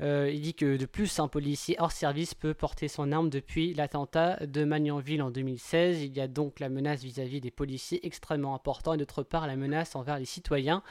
[0.00, 3.74] Euh, il dit que de plus, un policier hors service peut porter son arme depuis
[3.74, 6.02] l'attentat de Magnanville en 2016.
[6.02, 9.56] Il y a donc la menace vis-à-vis des policiers extrêmement important et d'autre part la
[9.56, 10.82] menace envers les citoyens.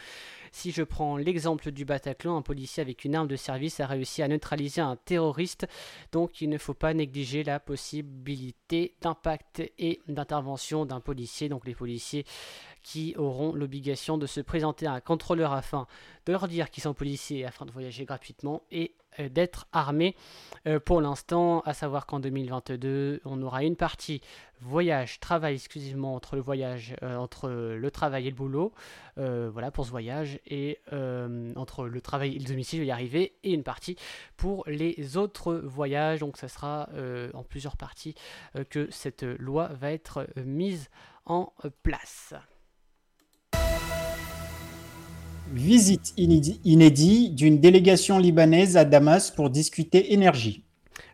[0.54, 4.22] Si je prends l'exemple du Bataclan, un policier avec une arme de service a réussi
[4.22, 5.66] à neutraliser un terroriste,
[6.12, 11.48] donc il ne faut pas négliger la possibilité d'impact et d'intervention d'un policier.
[11.48, 12.26] Donc les policiers
[12.84, 15.88] qui auront l'obligation de se présenter à un contrôleur afin
[16.26, 20.16] de leur dire qu'ils sont policiers afin de voyager gratuitement et euh, d'être armés.
[20.68, 24.22] Euh, pour l'instant, à savoir qu'en 2022, on aura une partie
[24.62, 28.72] voyage, travail exclusivement entre le voyage, euh, entre le travail et le boulot,
[29.18, 30.80] voilà pour ce voyage, et
[31.56, 33.98] entre le travail et le domicile, je vais y arriver, et une partie
[34.38, 36.20] pour les autres voyages.
[36.20, 36.90] Donc, ça sera
[37.34, 38.16] en plusieurs parties
[38.70, 40.90] que cette loi va être mise
[41.26, 42.34] en place.
[45.54, 50.64] Visite inédite d'une délégation libanaise à Damas pour discuter énergie.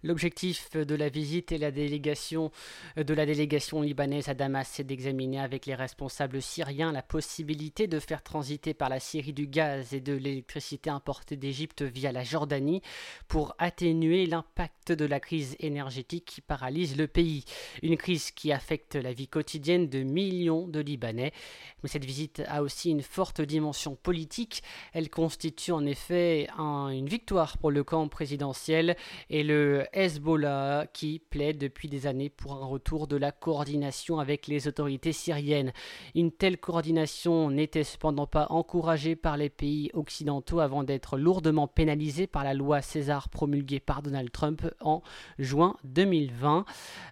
[0.07, 2.49] L'objectif de la visite et la délégation,
[2.95, 7.99] de la délégation libanaise à Damas, c'est d'examiner avec les responsables syriens la possibilité de
[7.99, 12.81] faire transiter par la Syrie du gaz et de l'électricité importée d'Égypte via la Jordanie
[13.27, 17.43] pour atténuer l'impact de la crise énergétique qui paralyse le pays.
[17.83, 21.33] Une crise qui affecte la vie quotidienne de millions de Libanais.
[21.83, 24.63] Mais cette visite a aussi une forte dimension politique.
[24.93, 28.95] Elle constitue en effet une victoire pour le camp présidentiel
[29.29, 34.45] et le Hezbollah qui plaide depuis des années pour un retour de la coordination avec
[34.45, 35.73] les autorités syriennes.
[36.13, 42.27] Une telle coordination n'était cependant pas encouragée par les pays occidentaux avant d'être lourdement pénalisée
[42.27, 45.01] par la loi César promulguée par Donald Trump en
[45.39, 46.65] juin 2020.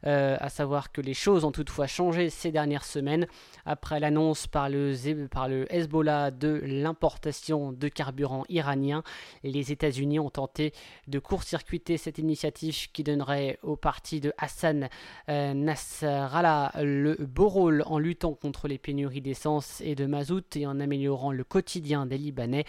[0.05, 3.25] Euh, à savoir que les choses ont toutefois changé ces dernières semaines
[3.65, 4.93] après l'annonce par le,
[5.31, 9.01] par le Hezbollah de l'importation de carburant iranien.
[9.43, 10.71] Les États-Unis ont tenté
[11.07, 14.89] de court-circuiter cette initiative qui donnerait au parti de Hassan
[15.29, 20.65] euh, Nasrallah le beau rôle en luttant contre les pénuries d'essence et de mazout et
[20.67, 22.65] en améliorant le quotidien des Libanais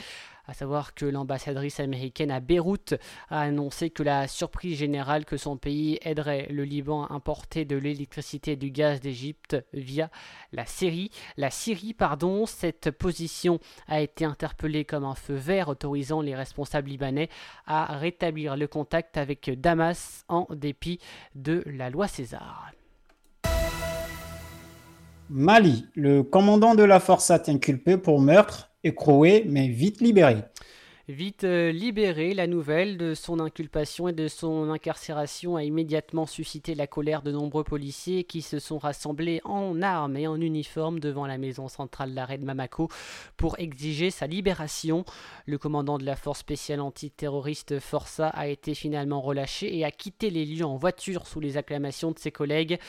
[0.46, 2.94] à savoir que l'ambassadrice américaine à Beyrouth
[3.30, 7.76] a annoncé que la surprise générale que son pays aiderait le Liban à importer de
[7.76, 10.10] l'électricité et du gaz d'Égypte via
[10.52, 11.10] la Syrie.
[11.36, 16.88] La Syrie, pardon, cette position a été interpellée comme un feu vert autorisant les responsables
[16.88, 17.28] libanais
[17.66, 21.00] à rétablir le contact avec Damas en dépit
[21.34, 22.70] de la loi César.
[25.28, 30.36] Mali, le commandant de la force a inculpé pour meurtre écroué mais vite libéré.
[31.08, 36.74] Vite euh, libéré, la nouvelle de son inculpation et de son incarcération a immédiatement suscité
[36.74, 41.24] la colère de nombreux policiers qui se sont rassemblés en armes et en uniforme devant
[41.28, 42.88] la maison centrale d'arrêt de Mamako
[43.36, 45.04] pour exiger sa libération.
[45.46, 50.28] Le commandant de la force spéciale antiterroriste Força a été finalement relâché et a quitté
[50.28, 52.80] les lieux en voiture sous les acclamations de ses collègues.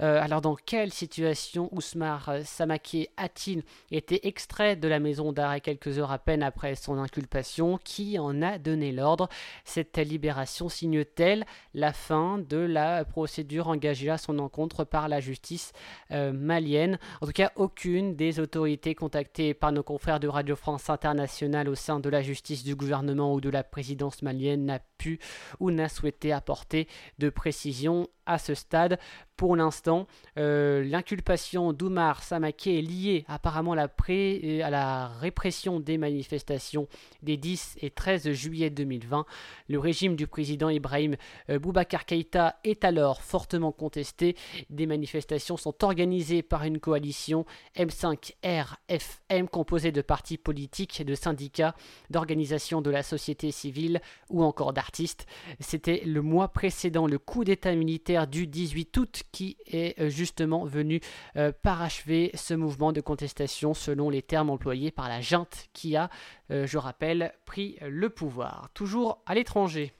[0.00, 6.00] Euh, alors dans quelle situation Ousmar Samaké a-t-il été extrait de la maison d'arrêt quelques
[6.00, 7.59] heures à peine après son inculpation?
[7.82, 9.28] Qui en a donné l'ordre.
[9.64, 11.44] Cette libération signe-t-elle
[11.74, 15.72] la fin de la procédure engagée à son encontre par la justice
[16.10, 16.98] euh, malienne?
[17.20, 21.74] En tout cas, aucune des autorités contactées par nos confrères de Radio France Internationale au
[21.74, 25.18] sein de la justice du gouvernement ou de la présidence malienne n'a pu
[25.58, 28.98] ou n'a souhaité apporter de précision à ce stade.
[29.40, 35.80] Pour l'instant, euh, l'inculpation d'Oumar Samaké est liée apparemment à la, euh, à la, répression
[35.80, 36.88] des manifestations
[37.22, 39.24] des 10 et 13 juillet 2020.
[39.70, 41.16] Le régime du président Ibrahim
[41.48, 44.36] euh, Boubacar Keïta est alors fortement contesté.
[44.68, 47.46] Des manifestations sont organisées par une coalition
[47.78, 51.74] M5RFM composée de partis politiques, de syndicats,
[52.10, 55.26] d'organisations de la société civile ou encore d'artistes.
[55.60, 60.64] C'était le mois précédent le coup d'État militaire du 18 août qui est euh, justement
[60.64, 61.00] venu
[61.36, 66.10] euh, parachever ce mouvement de contestation selon les termes employés par la junte qui a,
[66.50, 68.70] euh, je rappelle, pris le pouvoir.
[68.74, 69.92] Toujours à l'étranger.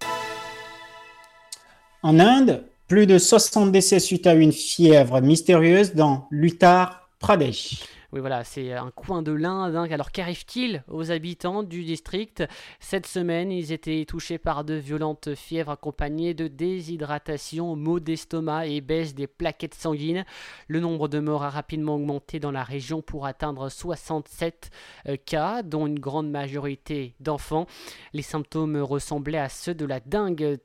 [2.02, 7.84] En Inde, plus de 60 décès suite à une fièvre mystérieuse dans l'Uttar Pradesh.
[8.12, 9.76] Oui, voilà, c'est un coin de l'Inde.
[9.76, 9.86] Hein.
[9.88, 12.42] Alors, qu'arrive-t-il aux habitants du district?
[12.80, 18.80] Cette semaine, ils étaient touchés par de violentes fièvres accompagnées de déshydratation, maux d'estomac et
[18.80, 20.24] baisse des plaquettes sanguines.
[20.66, 24.72] Le nombre de morts a rapidement augmenté dans la région pour atteindre 67
[25.06, 27.66] euh, cas, dont une grande majorité d'enfants.
[28.12, 30.56] Les symptômes ressemblaient à ceux de la dengue euh,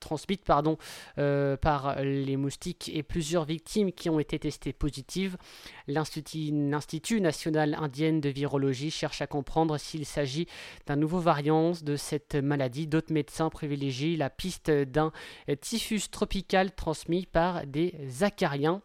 [0.00, 0.38] transmise
[1.18, 5.17] euh, par les moustiques et plusieurs victimes qui ont été testées positives
[5.86, 10.46] L'Institut national indien de virologie cherche à comprendre s'il s'agit
[10.86, 12.86] d'un nouveau variant de cette maladie.
[12.86, 15.12] D'autres médecins privilégient la piste d'un
[15.60, 18.82] typhus tropical transmis par des acariens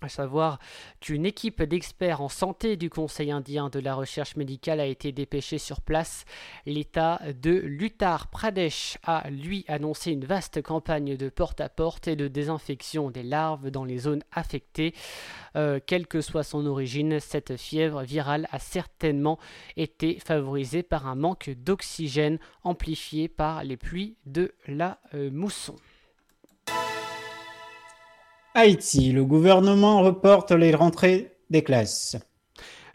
[0.00, 0.58] à savoir
[1.00, 5.58] qu'une équipe d'experts en santé du Conseil indien de la recherche médicale a été dépêchée
[5.58, 6.24] sur place.
[6.66, 13.10] L'État de l'Uttar Pradesh a, lui, annoncé une vaste campagne de porte-à-porte et de désinfection
[13.10, 14.94] des larves dans les zones affectées.
[15.56, 19.38] Euh, quelle que soit son origine, cette fièvre virale a certainement
[19.76, 25.74] été favorisée par un manque d'oxygène amplifié par les pluies de la euh, mousson.
[28.60, 32.16] Haïti, le gouvernement reporte les rentrées des classes.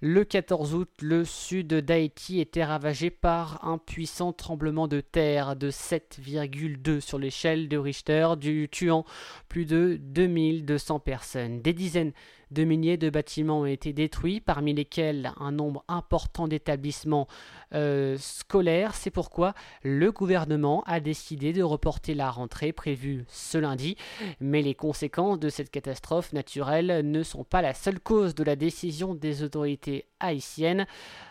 [0.02, 5.72] Le 14 août, le sud d'Haïti était ravagé par un puissant tremblement de terre de
[5.72, 8.28] 7,2 sur l'échelle de Richter,
[8.72, 9.06] tuant
[9.48, 11.62] plus de 2200 personnes.
[11.62, 12.12] Des dizaines
[12.54, 17.28] De milliers de bâtiments ont été détruits, parmi lesquels un nombre important d'établissements
[17.74, 18.94] euh, scolaires.
[18.94, 23.98] C'est pourquoi le gouvernement a décidé de reporter la rentrée prévue ce lundi.
[24.40, 28.56] Mais les conséquences de cette catastrophe naturelle ne sont pas la seule cause de la
[28.56, 30.86] décision des autorités haïtiennes.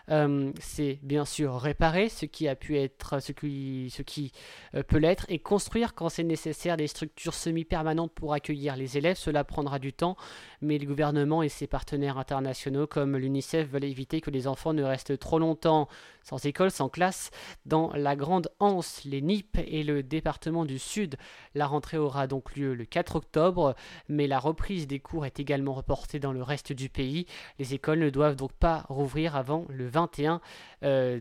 [0.09, 4.31] Euh, c'est bien sûr réparer ce qui a pu être, ce qui,
[4.75, 9.17] euh, peut l'être, et construire quand c'est nécessaire des structures semi-permanentes pour accueillir les élèves.
[9.17, 10.17] Cela prendra du temps,
[10.61, 14.83] mais le gouvernement et ses partenaires internationaux comme l'UNICEF veulent éviter que les enfants ne
[14.83, 15.87] restent trop longtemps
[16.23, 17.31] sans école, sans classe.
[17.65, 21.15] Dans la Grande Anse, les NIP et le département du Sud,
[21.53, 23.75] la rentrée aura donc lieu le 4 octobre,
[24.07, 27.25] mais la reprise des cours est également reportée dans le reste du pays.
[27.59, 30.41] Les écoles ne doivent donc pas rouvrir avant le 21
[30.83, 31.19] euh,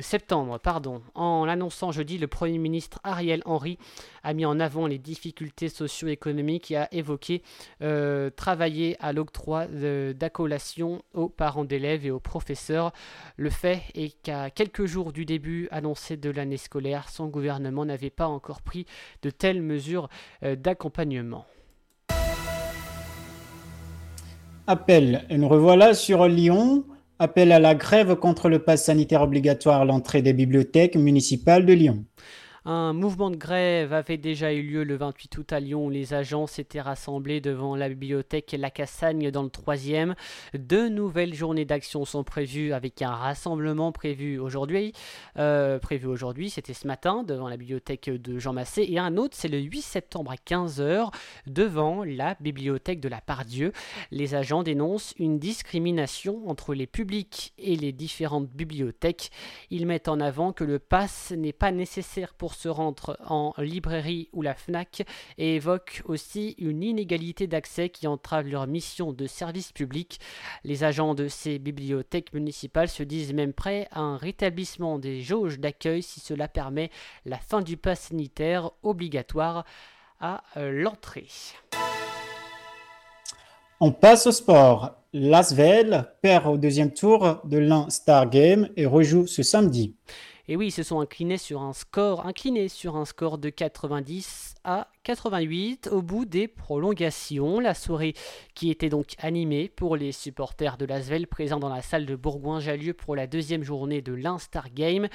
[0.00, 0.58] septembre.
[0.58, 1.02] Pardon.
[1.14, 3.78] En l'annonçant jeudi, le Premier ministre Ariel Henry
[4.22, 7.42] a mis en avant les difficultés socio-économiques et a évoqué
[7.82, 12.92] euh, travailler à l'octroi d'accolation aux parents d'élèves et aux professeurs.
[13.36, 18.10] Le fait est qu'à quelques jours du début annoncé de l'année scolaire, son gouvernement n'avait
[18.10, 18.86] pas encore pris
[19.22, 20.08] de telles mesures
[20.42, 21.44] euh, d'accompagnement.
[24.66, 25.26] Appel.
[25.28, 26.84] Nous revoilà sur Lyon.
[27.22, 31.72] Appel à la grève contre le pass sanitaire obligatoire à l'entrée des bibliothèques municipales de
[31.72, 32.04] Lyon.
[32.64, 36.46] Un mouvement de grève avait déjà eu lieu le 28 août à Lyon les agents
[36.46, 40.14] s'étaient rassemblés devant la bibliothèque La Cassagne dans le 3e.
[40.54, 44.92] Deux nouvelles journées d'action sont prévues avec un rassemblement prévu aujourd'hui.
[45.38, 49.36] Euh, prévu aujourd'hui, c'était ce matin devant la bibliothèque de Jean Massé et un autre,
[49.36, 51.12] c'est le 8 septembre à 15h
[51.48, 53.72] devant la bibliothèque de la Pardieu.
[54.12, 59.32] Les agents dénoncent une discrimination entre les publics et les différentes bibliothèques.
[59.70, 64.28] Ils mettent en avant que le pass n'est pas nécessaire pour se rendre en librairie
[64.32, 65.04] ou la FNAC
[65.38, 70.20] et évoque aussi une inégalité d'accès qui entrave leur mission de service public.
[70.64, 75.58] Les agents de ces bibliothèques municipales se disent même prêts à un rétablissement des jauges
[75.58, 76.90] d'accueil si cela permet
[77.24, 79.64] la fin du pass sanitaire obligatoire
[80.20, 81.26] à euh, l'entrée.
[83.80, 84.92] On passe au sport.
[85.12, 89.94] Lasvel perd au deuxième tour de l'un Star Game et rejoue ce samedi.
[90.52, 94.56] Et oui, ils se sont inclinés sur un score, inclinés sur un score de 90
[94.64, 97.58] à 88 au bout des prolongations.
[97.58, 98.14] La soirée
[98.54, 102.92] qui était donc animée pour les supporters de l'Asvel présents dans la salle de Bourgoin-Jallieu
[102.92, 105.08] pour la deuxième journée de l'Instar Game.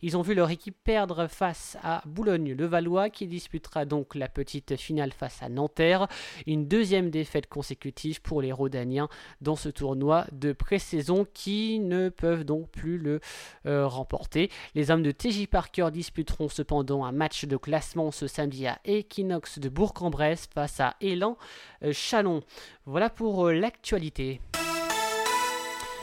[0.00, 5.12] Ils ont vu leur équipe perdre face à Boulogne-le-Valois qui disputera donc la petite finale
[5.12, 6.06] face à Nanterre.
[6.46, 9.08] Une deuxième défaite consécutive pour les Rodaniens
[9.40, 13.20] dans ce tournoi de pré-saison qui ne peuvent donc plus le
[13.66, 14.50] euh, remporter.
[14.90, 19.68] Hommes de TJ Parker disputeront cependant un match de classement ce samedi à Equinox de
[19.68, 21.36] Bourg-en-Bresse face à Élan
[21.82, 22.42] euh, Chalon.
[22.86, 24.40] Voilà pour euh, l'actualité.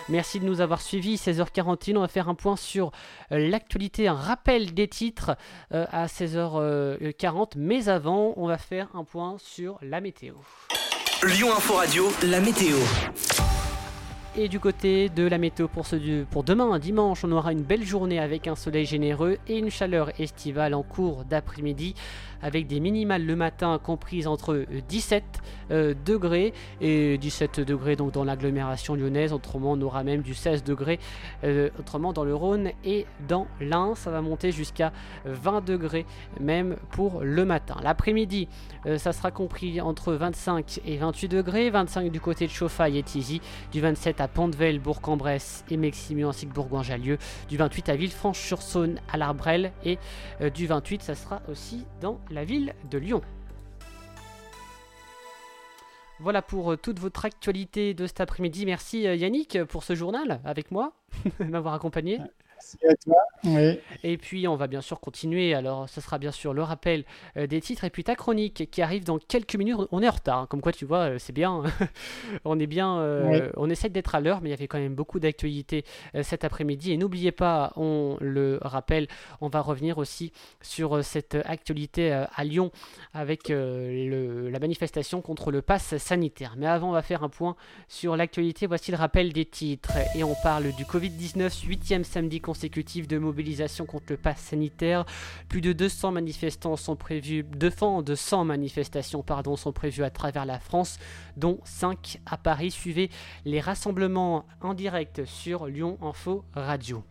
[0.10, 1.16] Merci de nous avoir suivis.
[1.16, 2.92] 16h41, on va faire un point sur
[3.32, 5.38] euh, l'actualité, un rappel des titres
[5.72, 7.54] à 16h40.
[7.56, 10.36] Mais avant, on va faire un point sur la météo.
[11.24, 12.78] Lyon Info Radio, la météo.
[14.38, 17.84] Et du côté de la météo pour, ce, pour demain, dimanche, on aura une belle
[17.84, 21.96] journée avec un soleil généreux et une chaleur estivale en cours d'après-midi
[22.42, 25.24] avec des minimales le matin comprises entre 17
[25.72, 29.34] euh, degrés et 17 degrés donc dans l'agglomération lyonnaise.
[29.34, 31.00] Autrement, on aura même du 16 degrés
[31.44, 33.94] euh, autrement dans le Rhône et dans l'Ain.
[33.96, 34.92] Ça va monter jusqu'à
[35.26, 36.06] 20 degrés
[36.40, 37.76] même pour le matin.
[37.84, 38.48] L'après-midi,
[38.86, 41.70] euh, ça sera compris entre 25 et 28 degrés.
[41.70, 46.48] 25 du côté de Chauffaille et Tizy, du 27 à Pontevel, Bourg-en-Bresse et Meximieux ainsi
[46.48, 47.18] que Bourgoin-Jallieu,
[47.50, 49.98] du 28 à Villefranche-sur-Saône à l'Arbrel et
[50.54, 53.22] du 28 ça sera aussi dans la ville de Lyon.
[56.22, 58.68] Voilà pour euh, toute votre actualité de cet après-midi.
[58.68, 60.94] Merci euh, Yannick pour ce journal avec moi,
[61.40, 62.20] m'avoir accompagné.
[64.04, 65.54] Et puis on va bien sûr continuer.
[65.54, 67.04] Alors ce sera bien sûr le rappel
[67.38, 69.78] euh, des titres et puis ta chronique qui arrive dans quelques minutes.
[69.92, 70.48] On est en retard, hein.
[70.50, 71.64] comme quoi tu vois, euh, c'est bien.
[72.46, 73.00] on est bien.
[73.00, 75.86] Euh, on essaie d'être à l'heure, mais il y avait quand même beaucoup d'actualités
[76.22, 76.92] cet après-midi.
[76.92, 79.08] Et n'oubliez pas, on le rappelle,
[79.42, 80.32] on va revenir aussi
[80.62, 82.72] sur cette actualité à Lyon
[83.14, 86.56] avec la manifestation contre le pass sanitaire.
[86.58, 87.56] Mais avant, on va faire un point
[87.88, 88.68] sur l'actualité.
[88.68, 92.42] Voici le rappel des titres et on parle du Covid-19, 8e samedi
[93.08, 95.06] de mobilisation contre le pass sanitaire.
[95.50, 99.24] Plus de 200 manifestants sont prévus, 200 manifestations
[99.56, 101.00] sont prévues à travers la France,
[101.38, 102.72] dont 5 à Paris.
[102.72, 103.10] Suivez
[103.46, 107.04] les rassemblements en direct sur Lyon Info Radio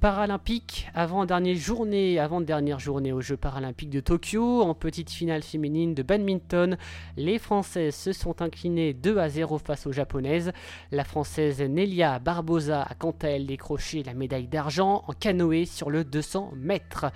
[0.00, 6.02] paralympique, avant-dernière journée, avant-dernière journée aux Jeux paralympiques de Tokyo, en petite finale féminine de
[6.02, 6.76] badminton,
[7.16, 10.52] les Françaises se sont inclinées 2 à 0 face aux Japonaises.
[10.92, 15.90] La Française Nelia Barbosa a quant à elle décroché la médaille d'argent en canoë sur
[15.90, 17.06] le 200 mètres.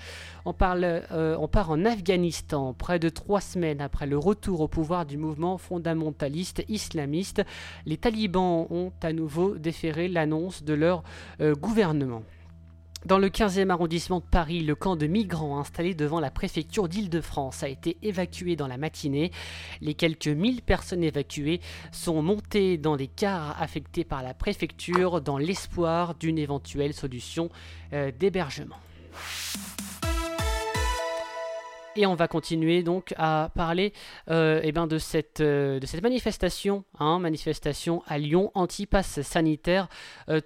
[0.45, 5.05] On, parle, euh, part en Afghanistan, près de trois semaines après le retour au pouvoir
[5.05, 7.43] du mouvement fondamentaliste islamiste.
[7.85, 11.03] Les talibans ont à nouveau déféré l'annonce de leur
[11.41, 12.23] euh, gouvernement.
[13.07, 17.63] Dans le 15e arrondissement de Paris, le camp de migrants installé devant la préfecture d'Île-de-France
[17.63, 19.33] a été évacué dans la matinée.
[19.81, 25.39] Les quelques 1000 personnes évacuées sont montées dans des cars affectés par la préfecture dans
[25.39, 27.49] l'espoir d'une éventuelle solution
[27.95, 28.77] euh, d'hébergement.
[31.97, 33.93] Et on va continuer donc à parler
[34.31, 39.89] euh, eh ben de, cette, euh, de cette manifestation, hein, manifestation à Lyon, anti-pass sanitaire,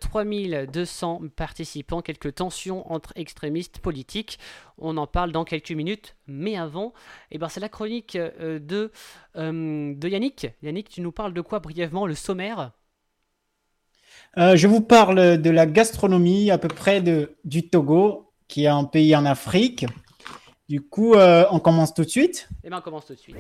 [0.01, 4.39] 3200 euh, participants, quelques tensions entre extrémistes politiques.
[4.79, 6.95] On en parle dans quelques minutes, mais avant,
[7.31, 8.91] eh ben c'est la chronique de,
[9.37, 10.49] de Yannick.
[10.63, 12.73] Yannick, tu nous parles de quoi brièvement, le sommaire?
[14.37, 18.85] Je vous parle de la gastronomie à peu près de, du Togo, qui est un
[18.85, 19.87] pays en Afrique.
[20.67, 23.37] Du coup, euh, on commence tout de suite Eh bien, on commence tout de suite.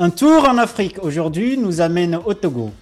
[0.00, 2.72] Un tour en Afrique aujourd'hui nous amène au Togo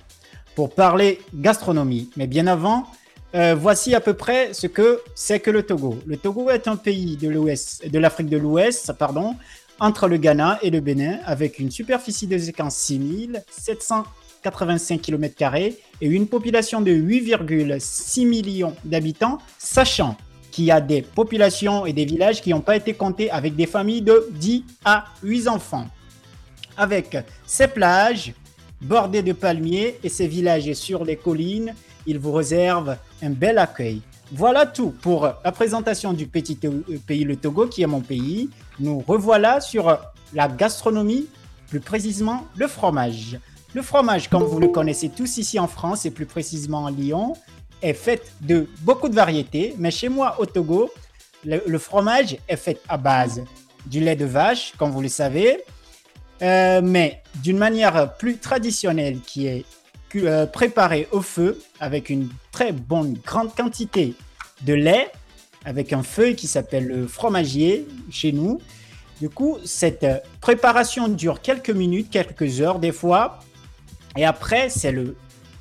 [0.55, 2.09] pour parler gastronomie.
[2.17, 2.87] Mais bien avant,
[3.35, 5.99] euh, voici à peu près ce que c'est que le Togo.
[6.07, 9.37] Le Togo est un pays de l'Ouest, de l'Afrique de l'Ouest, pardon,
[9.79, 14.05] entre le Ghana et le Bénin, avec une superficie de 6700
[14.43, 20.17] 85 km et une population de 8,6 millions d'habitants, sachant
[20.51, 23.67] qu'il y a des populations et des villages qui n'ont pas été comptés avec des
[23.67, 25.87] familles de 10 à 8 enfants.
[26.77, 27.17] Avec
[27.47, 28.33] ces plages
[28.81, 31.75] bordées de palmiers et ces villages sur les collines,
[32.07, 34.01] ils vous réservent un bel accueil.
[34.33, 36.57] Voilà tout pour la présentation du petit
[37.07, 38.49] pays le Togo qui est mon pays.
[38.79, 39.99] Nous revoilà sur
[40.33, 41.27] la gastronomie,
[41.69, 43.39] plus précisément le fromage.
[43.73, 47.35] Le fromage, comme vous le connaissez tous ici en France et plus précisément à Lyon,
[47.83, 50.91] est fait de beaucoup de variétés, mais chez moi au Togo,
[51.45, 53.43] le, fromage est fait à base
[53.87, 55.63] du lait de vache, comme vous le savez,
[56.43, 59.65] euh, mais d'une manière plus traditionnelle qui est
[60.17, 64.15] euh, préparée au feu avec une très bonne grande quantité
[64.63, 65.13] de lait,
[65.65, 68.61] avec un feu qui s'appelle le fromagier chez nous.
[69.21, 70.07] Du coup, cette
[70.41, 73.39] préparation dure quelques minutes, quelques heures des fois,
[74.17, 75.17] et après, c'est le,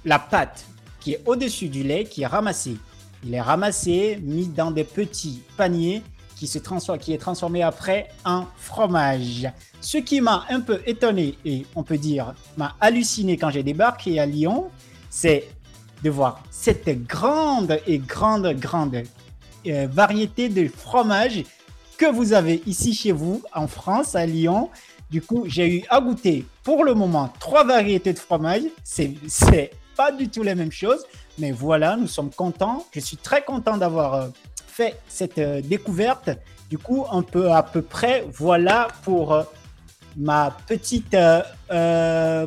[0.05, 0.65] la pâte
[0.99, 2.77] qui est au-dessus du lait qui est ramassée.
[3.23, 6.03] Il est ramassé, mis dans des petits paniers
[6.35, 9.47] qui, se transforme, qui est transformé après en fromage.
[9.81, 14.19] Ce qui m'a un peu étonné et on peut dire m'a halluciné quand j'ai débarqué
[14.19, 14.69] à Lyon,
[15.09, 15.49] c'est
[16.01, 19.03] de voir cette grande et grande, grande
[19.67, 21.43] euh, variété de fromages
[21.97, 24.69] que vous avez ici chez vous en France, à Lyon.
[25.09, 28.61] Du coup, j'ai eu à goûter pour le moment trois variétés de fromage.
[28.83, 31.03] C'est, pas du tout la même chose,
[31.39, 32.85] mais voilà, nous sommes contents.
[32.93, 34.27] Je suis très content d'avoir euh,
[34.67, 36.29] fait cette euh, découverte.
[36.69, 39.43] Du coup, on peut à peu près, voilà pour euh,
[40.15, 41.17] ma petite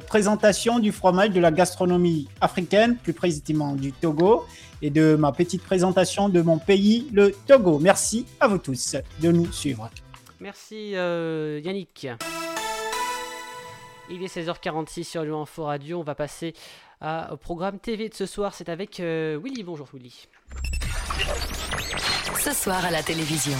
[0.07, 4.47] présentation du fromage de la gastronomie africaine, plus précisément du Togo,
[4.81, 7.79] et de ma petite présentation de mon pays, le Togo.
[7.81, 9.91] Merci à vous tous de nous suivre.
[10.41, 12.09] Merci Yannick.
[14.15, 15.99] Il est 16h46 sur Lyon Info Radio.
[15.99, 16.53] On va passer
[17.03, 18.53] au programme TV de ce soir.
[18.55, 19.63] C'est avec euh, Willy.
[19.63, 20.29] Bonjour Willy.
[22.39, 23.57] Ce soir à la télévision.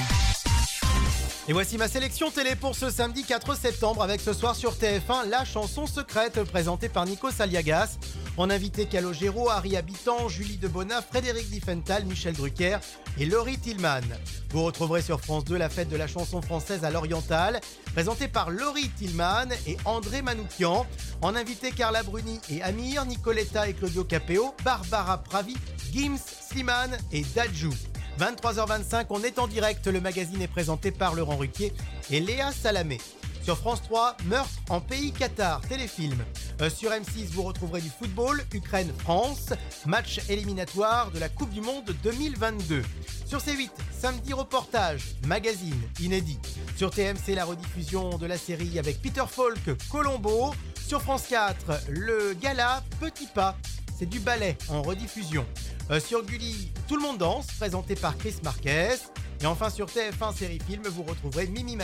[1.49, 5.29] Et voici ma sélection télé pour ce samedi 4 septembre avec ce soir sur TF1
[5.29, 7.99] La chanson secrète présentée par Nico Saliagas.
[8.37, 12.79] On invité Calogero, Harry Habitant, Julie Debona, Frédéric Diffenthal, Michel Drucker
[13.19, 14.03] et Laurie Tillman.
[14.51, 17.61] Vous retrouverez sur France 2 la fête de la chanson française à l'Oriental,
[17.93, 20.87] présentée par Laurie Tillman et André Manoukian.
[21.23, 25.57] En invité Carla Bruni et Amir, Nicoletta et Claudio Capeo, Barbara Pravi,
[25.93, 26.19] Gims,
[26.49, 27.75] Slimane et Dajou.
[28.23, 29.85] 23h25, on est en direct.
[29.89, 31.73] Le magazine est présenté par Laurent Ruquier
[32.09, 32.99] et Léa Salamé.
[33.43, 36.25] Sur France 3, Meurtre en pays Qatar, téléfilm.
[36.61, 39.55] Euh, sur M6, vous retrouverez du football, Ukraine-France,
[39.87, 42.83] match éliminatoire de la Coupe du Monde 2022.
[43.27, 46.39] Sur C8, samedi reportage, magazine, inédit.
[46.77, 50.55] Sur TMC, la rediffusion de la série avec Peter Falk, Colombo.
[50.87, 53.57] Sur France 4, le gala Petit Pas,
[53.97, 55.45] c'est du ballet en rediffusion.
[55.91, 58.97] Euh, sur Gulli, Tout le monde danse, présenté par Chris Marquez.
[59.41, 61.77] Et enfin sur TF1 Série Film, vous retrouverez Mimi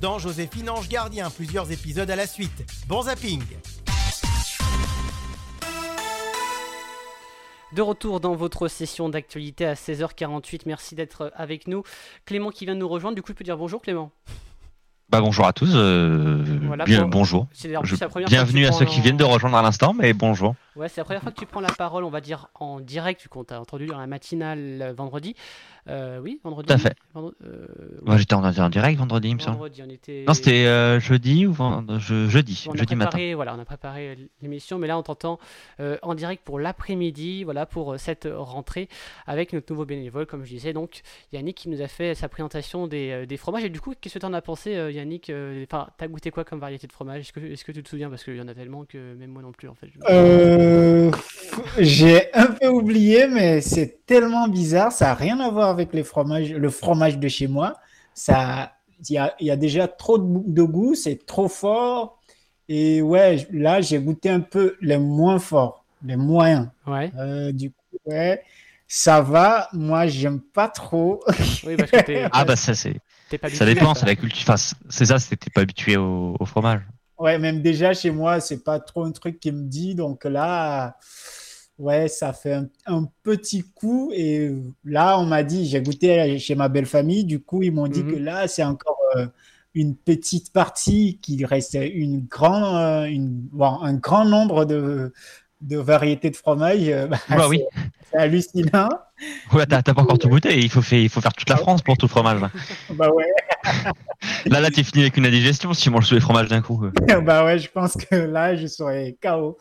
[0.00, 2.64] dans Joséphine Ange Gardien, plusieurs épisodes à la suite.
[2.86, 3.42] Bon zapping
[7.72, 11.82] De retour dans votre session d'actualité à 16h48, merci d'être avec nous.
[12.24, 14.12] Clément qui vient de nous rejoindre, du coup je peux dire bonjour Clément
[15.10, 15.70] bah, bonjour à tous.
[15.74, 17.46] Euh, Voilà, bien, pour- bonjour.
[17.54, 17.96] Je-
[18.26, 20.54] bienvenue à tu ceux qui viennent de rejoindre à l'instant, mais bonjour.
[20.76, 23.22] Ouais, c'est la première fois que tu prends la parole, on va dire en direct,
[23.22, 25.36] vu qu'on t'a entendu dans la matinale euh, vendredi.
[25.88, 26.66] Euh, oui, vendredi.
[26.68, 26.94] Tout à fait.
[27.16, 27.30] Euh,
[28.02, 29.56] Moi, j'étais en, en direct vendredi, il me semble.
[29.56, 30.24] Vendredi, on était.
[30.26, 33.10] Non, c'était euh, jeudi ou vend- je- jeudi, On a jeudi matin.
[33.10, 35.38] préparé, voilà, on a préparé l'émission, mais là on t'entend
[35.80, 38.88] euh, en direct pour l'après-midi, voilà, pour cette rentrée
[39.26, 40.72] avec notre nouveau bénévole, comme je disais.
[40.72, 43.64] Donc Yannick qui nous a fait sa présentation des, des fromages.
[43.64, 45.30] Et du coup, qu'est-ce que tu en as pensé, Yannick
[45.64, 47.20] Enfin, t'as goûté quoi comme variété de fromage?
[47.20, 48.08] Est-ce que, est-ce que tu te souviens?
[48.08, 49.88] Parce qu'il y en a tellement que même moi non plus, en fait.
[49.92, 51.10] je- Euh,
[51.78, 54.92] j'ai un peu oublié, mais c'est tellement bizarre.
[54.92, 57.74] Ça n'a rien à voir avec les fromages, le fromage de chez moi.
[58.14, 58.72] Ça,
[59.08, 62.18] il y a, il y a déjà trop de, de goût, c'est trop fort.
[62.68, 66.68] Et ouais, là, j'ai goûté un peu les moins forts, les moyens.
[66.86, 67.12] Ouais.
[67.18, 68.42] Euh, du coup, ouais,
[68.88, 69.68] ça va.
[69.72, 71.22] Moi, j'aime pas trop.
[71.66, 72.96] Oui, parce que t'es- Ah bah ça c'est.
[73.28, 74.00] T'es pas Ça dépend, ça.
[74.00, 74.44] c'est la culture.
[74.48, 76.80] Enfin, c'est ça, c'était pas habitué au, au fromage.
[77.18, 79.94] Ouais, même déjà chez moi, c'est pas trop un truc qui me dit.
[79.94, 80.96] Donc là,
[81.78, 84.10] ouais, ça fait un, un petit coup.
[84.14, 84.50] Et
[84.84, 87.24] là, on m'a dit, j'ai goûté chez ma belle famille.
[87.24, 88.10] Du coup, ils m'ont dit Mhm.
[88.12, 89.26] que là, c'est encore euh,
[89.74, 95.12] une petite partie, qu'il reste une grande, euh, une, bon, un grand nombre de,
[95.60, 96.88] de variétés de fromage.
[96.88, 97.62] Euh, bah, Oula, oui.
[98.10, 98.88] c'est- hallucinant.
[99.52, 101.82] Ouais, t'as pas encore tout goûté, il faut, faire, il faut faire toute la France
[101.82, 102.40] pour tout le fromage.
[102.40, 102.50] Là,
[102.94, 103.24] Bah ouais.
[104.46, 106.84] là, là, t'es fini avec une indigestion si tu manges tous les fromages d'un coup.
[107.24, 109.58] bah ouais, je pense que là, je serais KO.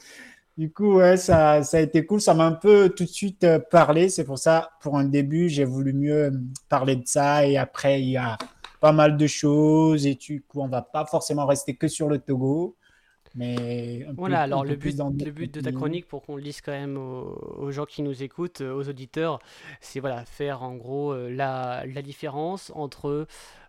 [0.56, 2.22] Du coup, ouais, ça, a été cool.
[2.22, 4.10] Ça m'a un peu tout de suite euh, parlé.
[4.10, 6.32] C'est pour ça, pour un début, j'ai voulu mieux euh,
[6.70, 7.48] parler de ça.
[7.48, 8.38] Et après, il y a
[8.80, 10.06] pas mal de choses.
[10.06, 12.76] Et du coup, on va pas forcément rester que sur le Togo.
[13.36, 16.62] Mais un peu- Voilà, alors le but, le de ta chronique, pour qu'on le dise
[16.62, 19.40] quand même aux, aux gens qui nous écoutent, euh, aux auditeurs,
[19.82, 23.26] c'est voilà, faire en gros euh, la, la différence entre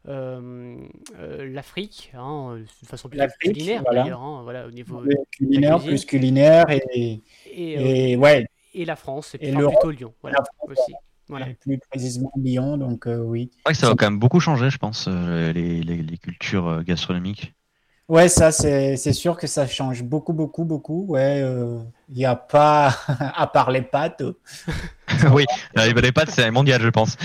[0.06, 0.76] euh,
[1.18, 4.02] euh, l'Afrique, hein, de façon plus culinaire voilà.
[4.02, 6.68] d'ailleurs, hein, voilà, au niveau culinaire, plus culinaire.
[6.68, 10.42] Et, et, et euh, ouais, et la France, et, et enfin, l'Europe, plutôt Lyon, voilà,
[10.58, 10.92] France, aussi.
[11.28, 11.48] Voilà.
[11.48, 12.76] et plus précisément Lyon.
[12.76, 13.50] Donc, euh, oui.
[13.54, 16.18] C'est vrai que ça va quand même beaucoup changer, je pense, euh, les, les, les
[16.18, 17.54] cultures gastronomiques.
[18.08, 21.06] Ouais, ça, c'est c'est sûr que ça change beaucoup, beaucoup, beaucoup.
[21.08, 21.78] Ouais, euh,
[22.10, 24.22] il n'y a pas, à part les pâtes,
[25.32, 25.44] oui,
[25.78, 27.16] euh, les pâtes, c'est mondial, je pense.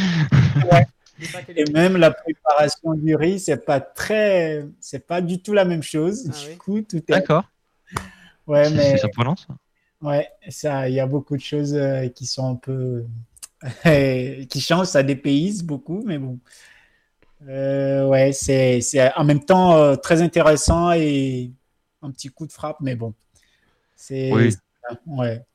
[1.55, 5.83] et même la préparation du riz, c'est pas très, c'est pas du tout la même
[5.83, 6.29] chose.
[6.29, 6.57] Ah du oui.
[6.57, 7.11] coup, tout est.
[7.11, 7.43] D'accord.
[8.47, 9.55] Ouais, mais C'est surprenant, ça.
[10.01, 13.05] ouais, ça, il y a beaucoup de choses euh, qui sont un peu,
[14.49, 16.39] qui changent, ça dépayse beaucoup, mais bon.
[17.47, 21.51] Euh, ouais, c'est, c'est en même temps euh, très intéressant et
[22.01, 23.13] un petit coup de frappe, mais bon.
[23.95, 24.49] C'est, Oui.
[25.07, 25.45] ouais.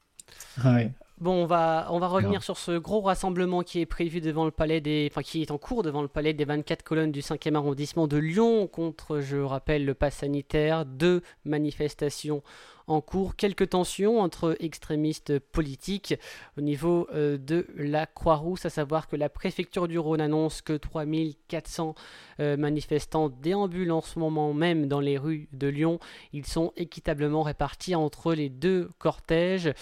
[0.64, 0.90] Ouais.
[1.18, 4.50] Bon, on va, on va revenir sur ce gros rassemblement qui est prévu devant le
[4.50, 7.54] palais des, enfin qui est en cours devant le palais des 24 colonnes du 5e
[7.54, 12.42] arrondissement de Lyon contre, je rappelle, le pass sanitaire, deux manifestations
[12.86, 16.14] en cours, quelques tensions entre extrémistes politiques
[16.58, 20.74] au niveau euh, de la Croix-Rousse, à savoir que la préfecture du Rhône annonce que
[20.74, 21.94] 3400
[22.40, 25.98] euh, manifestants déambulent en ce moment même dans les rues de Lyon.
[26.32, 29.72] Ils sont équitablement répartis entre les deux cortèges,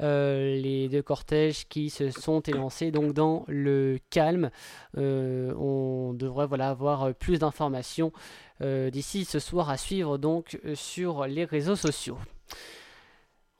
[0.00, 4.50] euh, les deux cortèges qui se sont élancés donc dans le calme.
[4.96, 8.12] On devrait voilà avoir plus d'informations
[8.60, 12.18] d'ici ce soir à suivre donc sur les réseaux sociaux.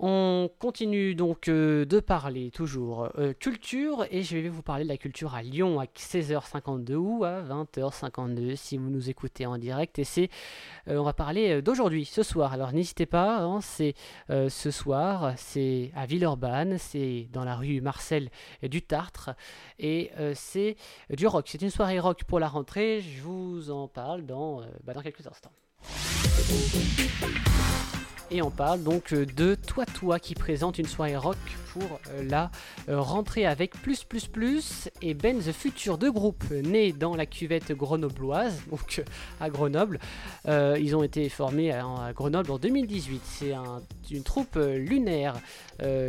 [0.05, 4.89] On continue donc euh, de parler toujours euh, culture et je vais vous parler de
[4.89, 10.01] la culture à Lyon à 16h52 ou à 20h52 si vous nous écoutez en direct
[10.01, 10.29] et c'est
[10.89, 12.53] euh, on va parler d'aujourd'hui ce soir.
[12.53, 13.95] Alors n'hésitez pas hein, c'est
[14.29, 18.29] ce soir c'est à Villeurbanne c'est dans la rue Marcel
[18.65, 19.31] du Tartre
[19.79, 20.75] et c'est
[21.11, 21.47] du rock.
[21.49, 23.03] C'est une soirée rock pour la rentrée.
[23.03, 25.53] Je vous en parle dans, bah, dans quelques instants
[28.33, 31.37] et on parle donc euh, de Toi Toi qui présente une soirée rock
[31.73, 32.51] pour euh, la
[32.89, 37.27] euh, rentrée avec Plus Plus Plus et Ben the Future, deux groupes nés dans la
[37.27, 39.03] cuvette grenobloise, donc
[39.41, 39.99] à Grenoble.
[40.47, 43.21] Ils ont été formés à, Grenoble en 2018.
[43.25, 45.35] C'est un- une troupe lunaire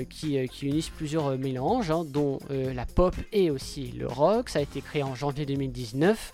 [0.10, 4.50] qui, qui unissent plusieurs mélanges, hein, dont la pop et aussi le rock.
[4.50, 6.32] Ça a été créé en janvier 2019.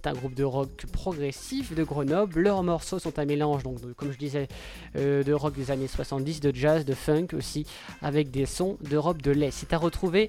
[0.00, 2.40] C'est un groupe de rock progressif de Grenoble.
[2.40, 4.46] Leurs morceaux sont un mélange, donc, de- comme je disais,
[4.94, 7.66] euh, de rock des années 70, de jazz, de funk aussi,
[8.00, 9.50] avec des sons d'Europe de l'Est.
[9.50, 10.28] C'est à retrouver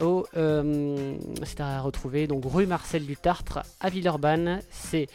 [0.00, 4.60] au, euh, c'est à retrouver donc rue Marcel du Tartre à Villeurbanne.
[4.70, 5.06] C'est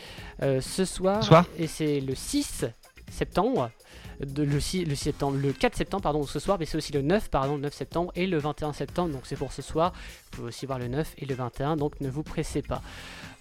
[0.43, 2.65] euh, ce soir, Ce soir et c'est le 6
[3.09, 3.71] septembre.
[4.19, 7.01] Le, 6, le, 6 septembre, le 4 septembre pardon ce soir mais c'est aussi le
[7.01, 9.93] 9 pardon le 9 septembre et le 21 septembre donc c'est pour ce soir.
[9.93, 12.81] Vous pouvez aussi voir le 9 et le 21 donc ne vous pressez pas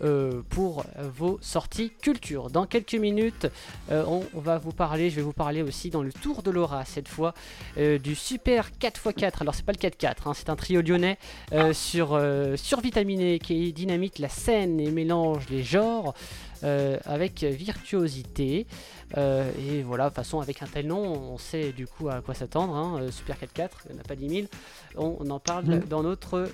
[0.03, 0.85] euh, pour
[1.16, 2.51] vos sorties culture.
[2.51, 3.47] Dans quelques minutes
[3.91, 6.85] euh, on, va vous parler je vais vous parler aussi dans le tour de Laura
[6.85, 7.35] cette fois
[7.79, 11.18] euh, du super 4x4 alors c'est pas le 4x4 hein, c'est un trio lyonnais
[11.72, 12.20] sur
[12.57, 16.14] survitaminé qui dynamite la scène et mélange les genres
[16.64, 18.66] euh, avec virtuosité.
[19.16, 21.02] Euh, et voilà, de toute façon, avec un tel nom,
[21.32, 22.74] on sait du coup à quoi s'attendre.
[22.74, 24.46] hein, euh, Super 4-4, il n'y en a pas 10 000.
[24.96, 25.80] On, on en parle Mhm.
[25.88, 26.48] dans notre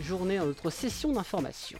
[0.00, 1.78] journée, dans notre session d'information.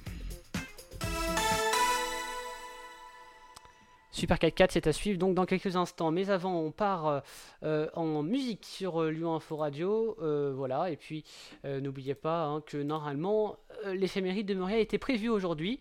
[4.22, 6.12] Super 4-4, c'est à suivre donc dans quelques instants.
[6.12, 7.20] Mais avant, on part euh,
[7.64, 10.16] euh, en musique sur euh, Lyon Info Radio.
[10.22, 11.24] euh, voilà, et puis
[11.64, 15.80] euh, n'oubliez pas hein, que normalement, l'éphéméride de Muriel était prévue aujourd'hui.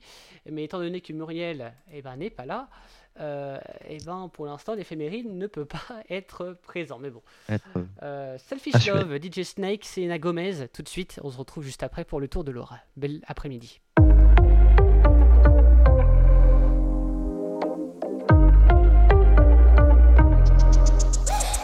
[0.49, 2.67] Mais étant donné que Muriel eh ben, n'est pas là,
[3.19, 6.97] eh ben, pour l'instant, l'éphéméride ne peut pas être présent.
[6.97, 7.21] Mais bon.
[8.39, 8.87] Selfish.
[8.87, 10.67] Love, DJ Snake, Selena Gomez.
[10.73, 12.79] Tout de suite, on se retrouve juste après pour le tour de Laura.
[12.97, 13.81] Bel après-midi.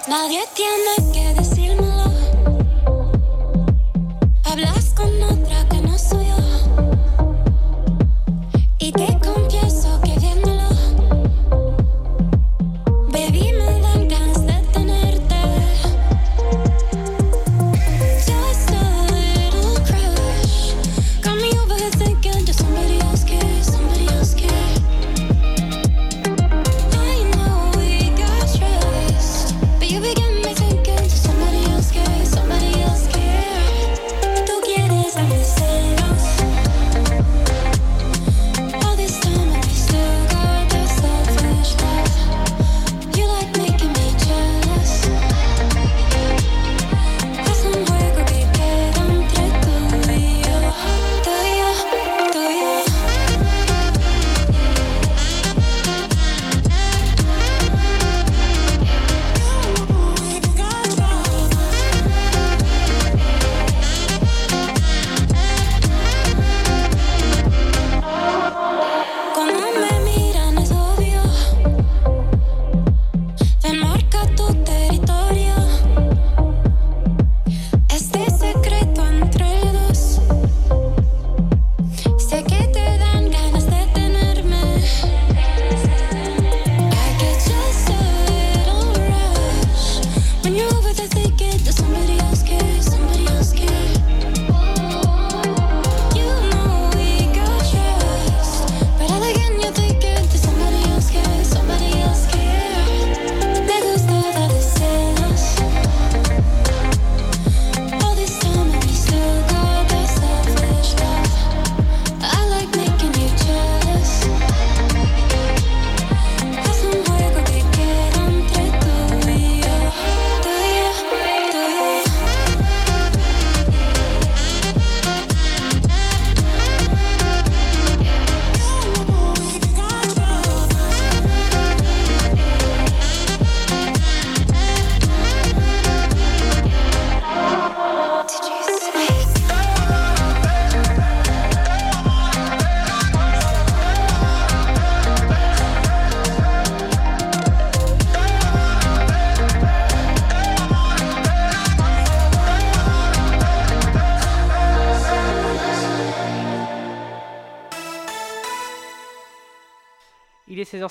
[0.08, 1.57] Nadie tiene que decírmelo.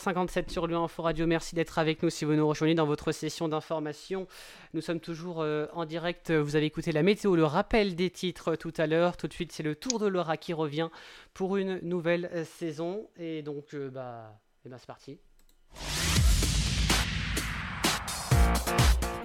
[0.06, 1.26] 57 sur Lyon Info Radio.
[1.26, 4.28] Merci d'être avec nous si vous nous rejoignez dans votre session d'information.
[4.72, 6.30] Nous sommes toujours euh, en direct.
[6.30, 9.16] Vous avez écouté la météo, le rappel des titres tout à l'heure.
[9.16, 10.90] Tout de suite, c'est le tour de Laura qui revient
[11.34, 13.08] pour une nouvelle euh, saison.
[13.16, 15.18] Et donc, euh, bah, et c'est parti.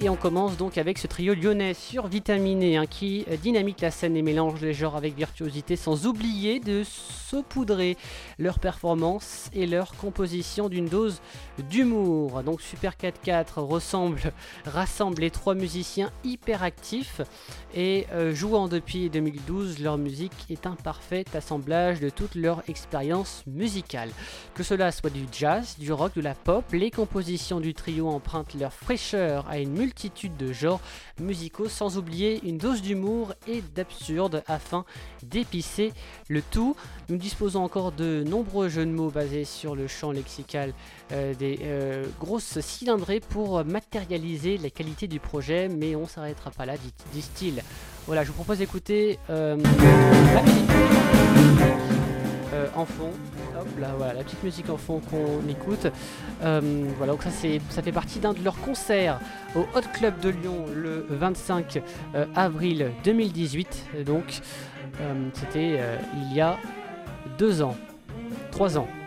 [0.03, 3.91] Et on commence donc avec ce trio lyonnais sur Vitaminé hein, qui euh, dynamite la
[3.91, 7.97] scène et mélange les genres avec virtuosité sans oublier de saupoudrer
[8.39, 11.21] leur performance et leur composition d'une dose
[11.69, 12.41] d'humour.
[12.41, 14.33] Donc Super 4-4 ressemble,
[14.65, 17.21] rassemble les trois musiciens hyper actifs
[17.75, 23.43] et euh, jouant depuis 2012, leur musique est un parfait assemblage de toute leur expérience
[23.45, 24.09] musicale.
[24.55, 28.55] Que cela soit du jazz, du rock, de la pop, les compositions du trio empruntent
[28.55, 29.90] leur fraîcheur à une multitude
[30.37, 30.81] de genres
[31.19, 34.85] musicaux sans oublier une dose d'humour et d'absurde afin
[35.23, 35.93] d'épicer
[36.27, 36.75] le tout.
[37.09, 40.73] Nous disposons encore de nombreux jeux de mots basés sur le champ lexical
[41.11, 46.65] euh, des euh, grosses cylindrées pour matérialiser la qualité du projet, mais on s'arrêtera pas
[46.65, 46.73] là,
[47.13, 47.61] disent-ils.
[48.07, 49.57] Voilà, je vous propose d'écouter euh,
[52.61, 53.11] euh, en fond.
[53.59, 55.87] Hop là, voilà, la petite musique en fond qu'on écoute.
[56.43, 59.19] Euh, voilà, donc ça, c'est, ça fait partie d'un de leurs concerts
[59.55, 61.81] au Hot Club de Lyon le 25
[62.15, 63.87] euh, avril 2018.
[63.99, 64.41] Et Donc,
[65.33, 65.79] c'était
[66.15, 66.57] il y a
[67.37, 67.75] deux ans,
[68.51, 68.87] trois ans.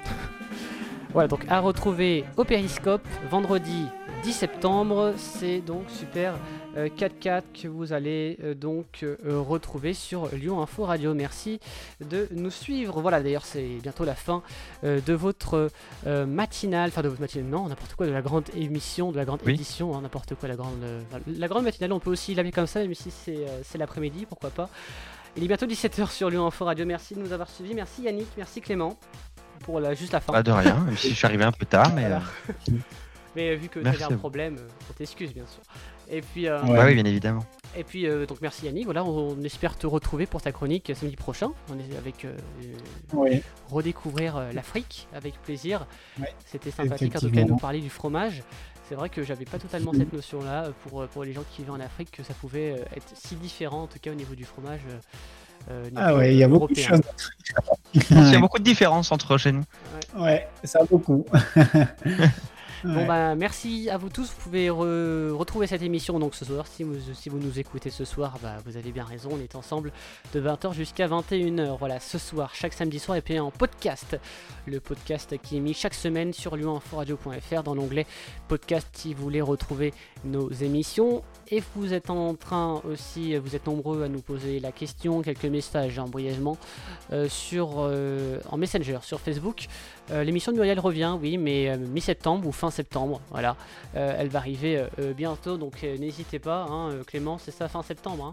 [1.12, 3.86] Voilà, donc à retrouver au Périscope vendredi
[4.24, 5.12] 10 septembre.
[5.16, 6.34] C'est donc super
[6.76, 11.14] euh, 4-4 que vous allez euh, donc euh, retrouver sur Lyon Info Radio.
[11.14, 11.60] Merci
[12.00, 13.00] de nous suivre.
[13.00, 14.42] Voilà, d'ailleurs, c'est bientôt la fin
[14.84, 15.70] euh, de votre
[16.06, 19.24] euh, matinale, enfin de votre matinale, non, n'importe quoi, de la grande émission, de la
[19.24, 19.54] grande Oui.
[19.54, 22.66] édition, hein, n'importe quoi, la grande, euh, la grande matinale, on peut aussi l'appeler comme
[22.66, 24.68] ça, même si c'est euh, c'est l'après-midi, pourquoi pas.
[25.36, 26.86] Il est bientôt 17h sur Lyon Info Radio.
[26.86, 27.74] Merci de nous avoir suivis.
[27.74, 28.96] Merci Yannick, merci Clément
[29.64, 30.32] pour la, juste la fin.
[30.32, 32.02] Pas de rien, même si je suis arrivé un peu tard, mais.
[32.02, 32.22] Voilà.
[33.36, 35.62] Mais euh, vu que tu avais un problème, euh, on t'excuse bien sûr.
[36.10, 37.44] Et puis, euh, oui, bien évidemment.
[37.76, 38.84] et puis euh, donc merci Yannick.
[38.84, 41.50] Voilà, on, on espère te retrouver pour ta chronique samedi prochain.
[41.72, 42.36] On est avec euh,
[43.14, 43.42] Oui.
[43.70, 45.86] redécouvrir euh, l'Afrique avec plaisir.
[46.20, 48.42] Ouais, C'était sympathique en tout cas nous parler du fromage.
[48.88, 51.80] C'est vrai que j'avais pas totalement cette notion-là pour, pour les gens qui vivent en
[51.80, 54.80] Afrique que ça pouvait être si différent en tout cas au niveau du fromage.
[55.70, 57.00] euh, Ah ouais, il y a beaucoup de européen.
[57.94, 58.10] choses.
[58.10, 59.64] Il y a beaucoup de différences entre chez nous.
[60.18, 61.24] Ouais, ça a beaucoup.
[62.84, 64.28] Bon bah merci à vous tous.
[64.30, 66.66] Vous pouvez re- retrouver cette émission donc ce soir.
[66.66, 69.30] Si vous, si vous nous écoutez ce soir, bah, vous avez bien raison.
[69.32, 69.90] On est ensemble
[70.34, 71.78] de 20h jusqu'à 21h.
[71.78, 74.18] Voilà, ce soir, chaque samedi soir et puis en podcast.
[74.66, 78.06] Le podcast qui est mis chaque semaine sur lyoninforadio.fr dans l'onglet
[78.48, 81.22] podcast si vous voulez retrouver nos émissions.
[81.48, 85.44] Et vous êtes en train aussi, vous êtes nombreux à nous poser la question, quelques
[85.44, 86.56] messages hein, brièvement
[87.12, 89.66] euh, sur, euh, en Messenger sur Facebook.
[90.10, 93.56] Euh, L'émission de Muriel revient, oui, mais euh, mi-septembre ou fin septembre, voilà.
[93.96, 94.84] Euh, elle va arriver
[95.16, 98.26] bientôt, donc n'hésitez pas, hein, Clément, c'est ça, fin septembre.
[98.26, 98.30] hein?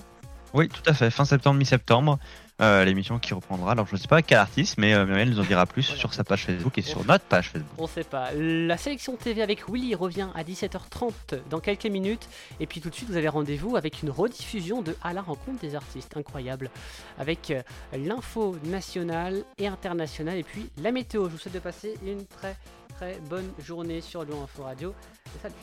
[0.54, 1.10] Oui, tout à fait.
[1.10, 2.20] Fin septembre, mi-septembre,
[2.62, 3.72] euh, l'émission qui reprendra.
[3.72, 6.24] Alors je ne sais pas quel artiste, mais euh, nous en dira plus sur sa
[6.24, 7.72] page Facebook et sur notre page Facebook.
[7.80, 8.32] On ne sait pas.
[8.34, 12.30] La sélection TV avec Willy revient à 17h30 dans quelques minutes.
[12.60, 15.60] Et puis tout de suite, vous avez rendez-vous avec une rediffusion de À la rencontre
[15.60, 16.16] des artistes.
[16.16, 16.70] Incroyable.
[17.18, 17.64] Avec euh,
[17.98, 20.38] l'info nationale et internationale.
[20.38, 21.26] Et puis la météo.
[21.26, 22.56] Je vous souhaite de passer une très
[22.96, 24.94] très bonne journée sur Lyon Info Radio.
[25.42, 25.56] Salut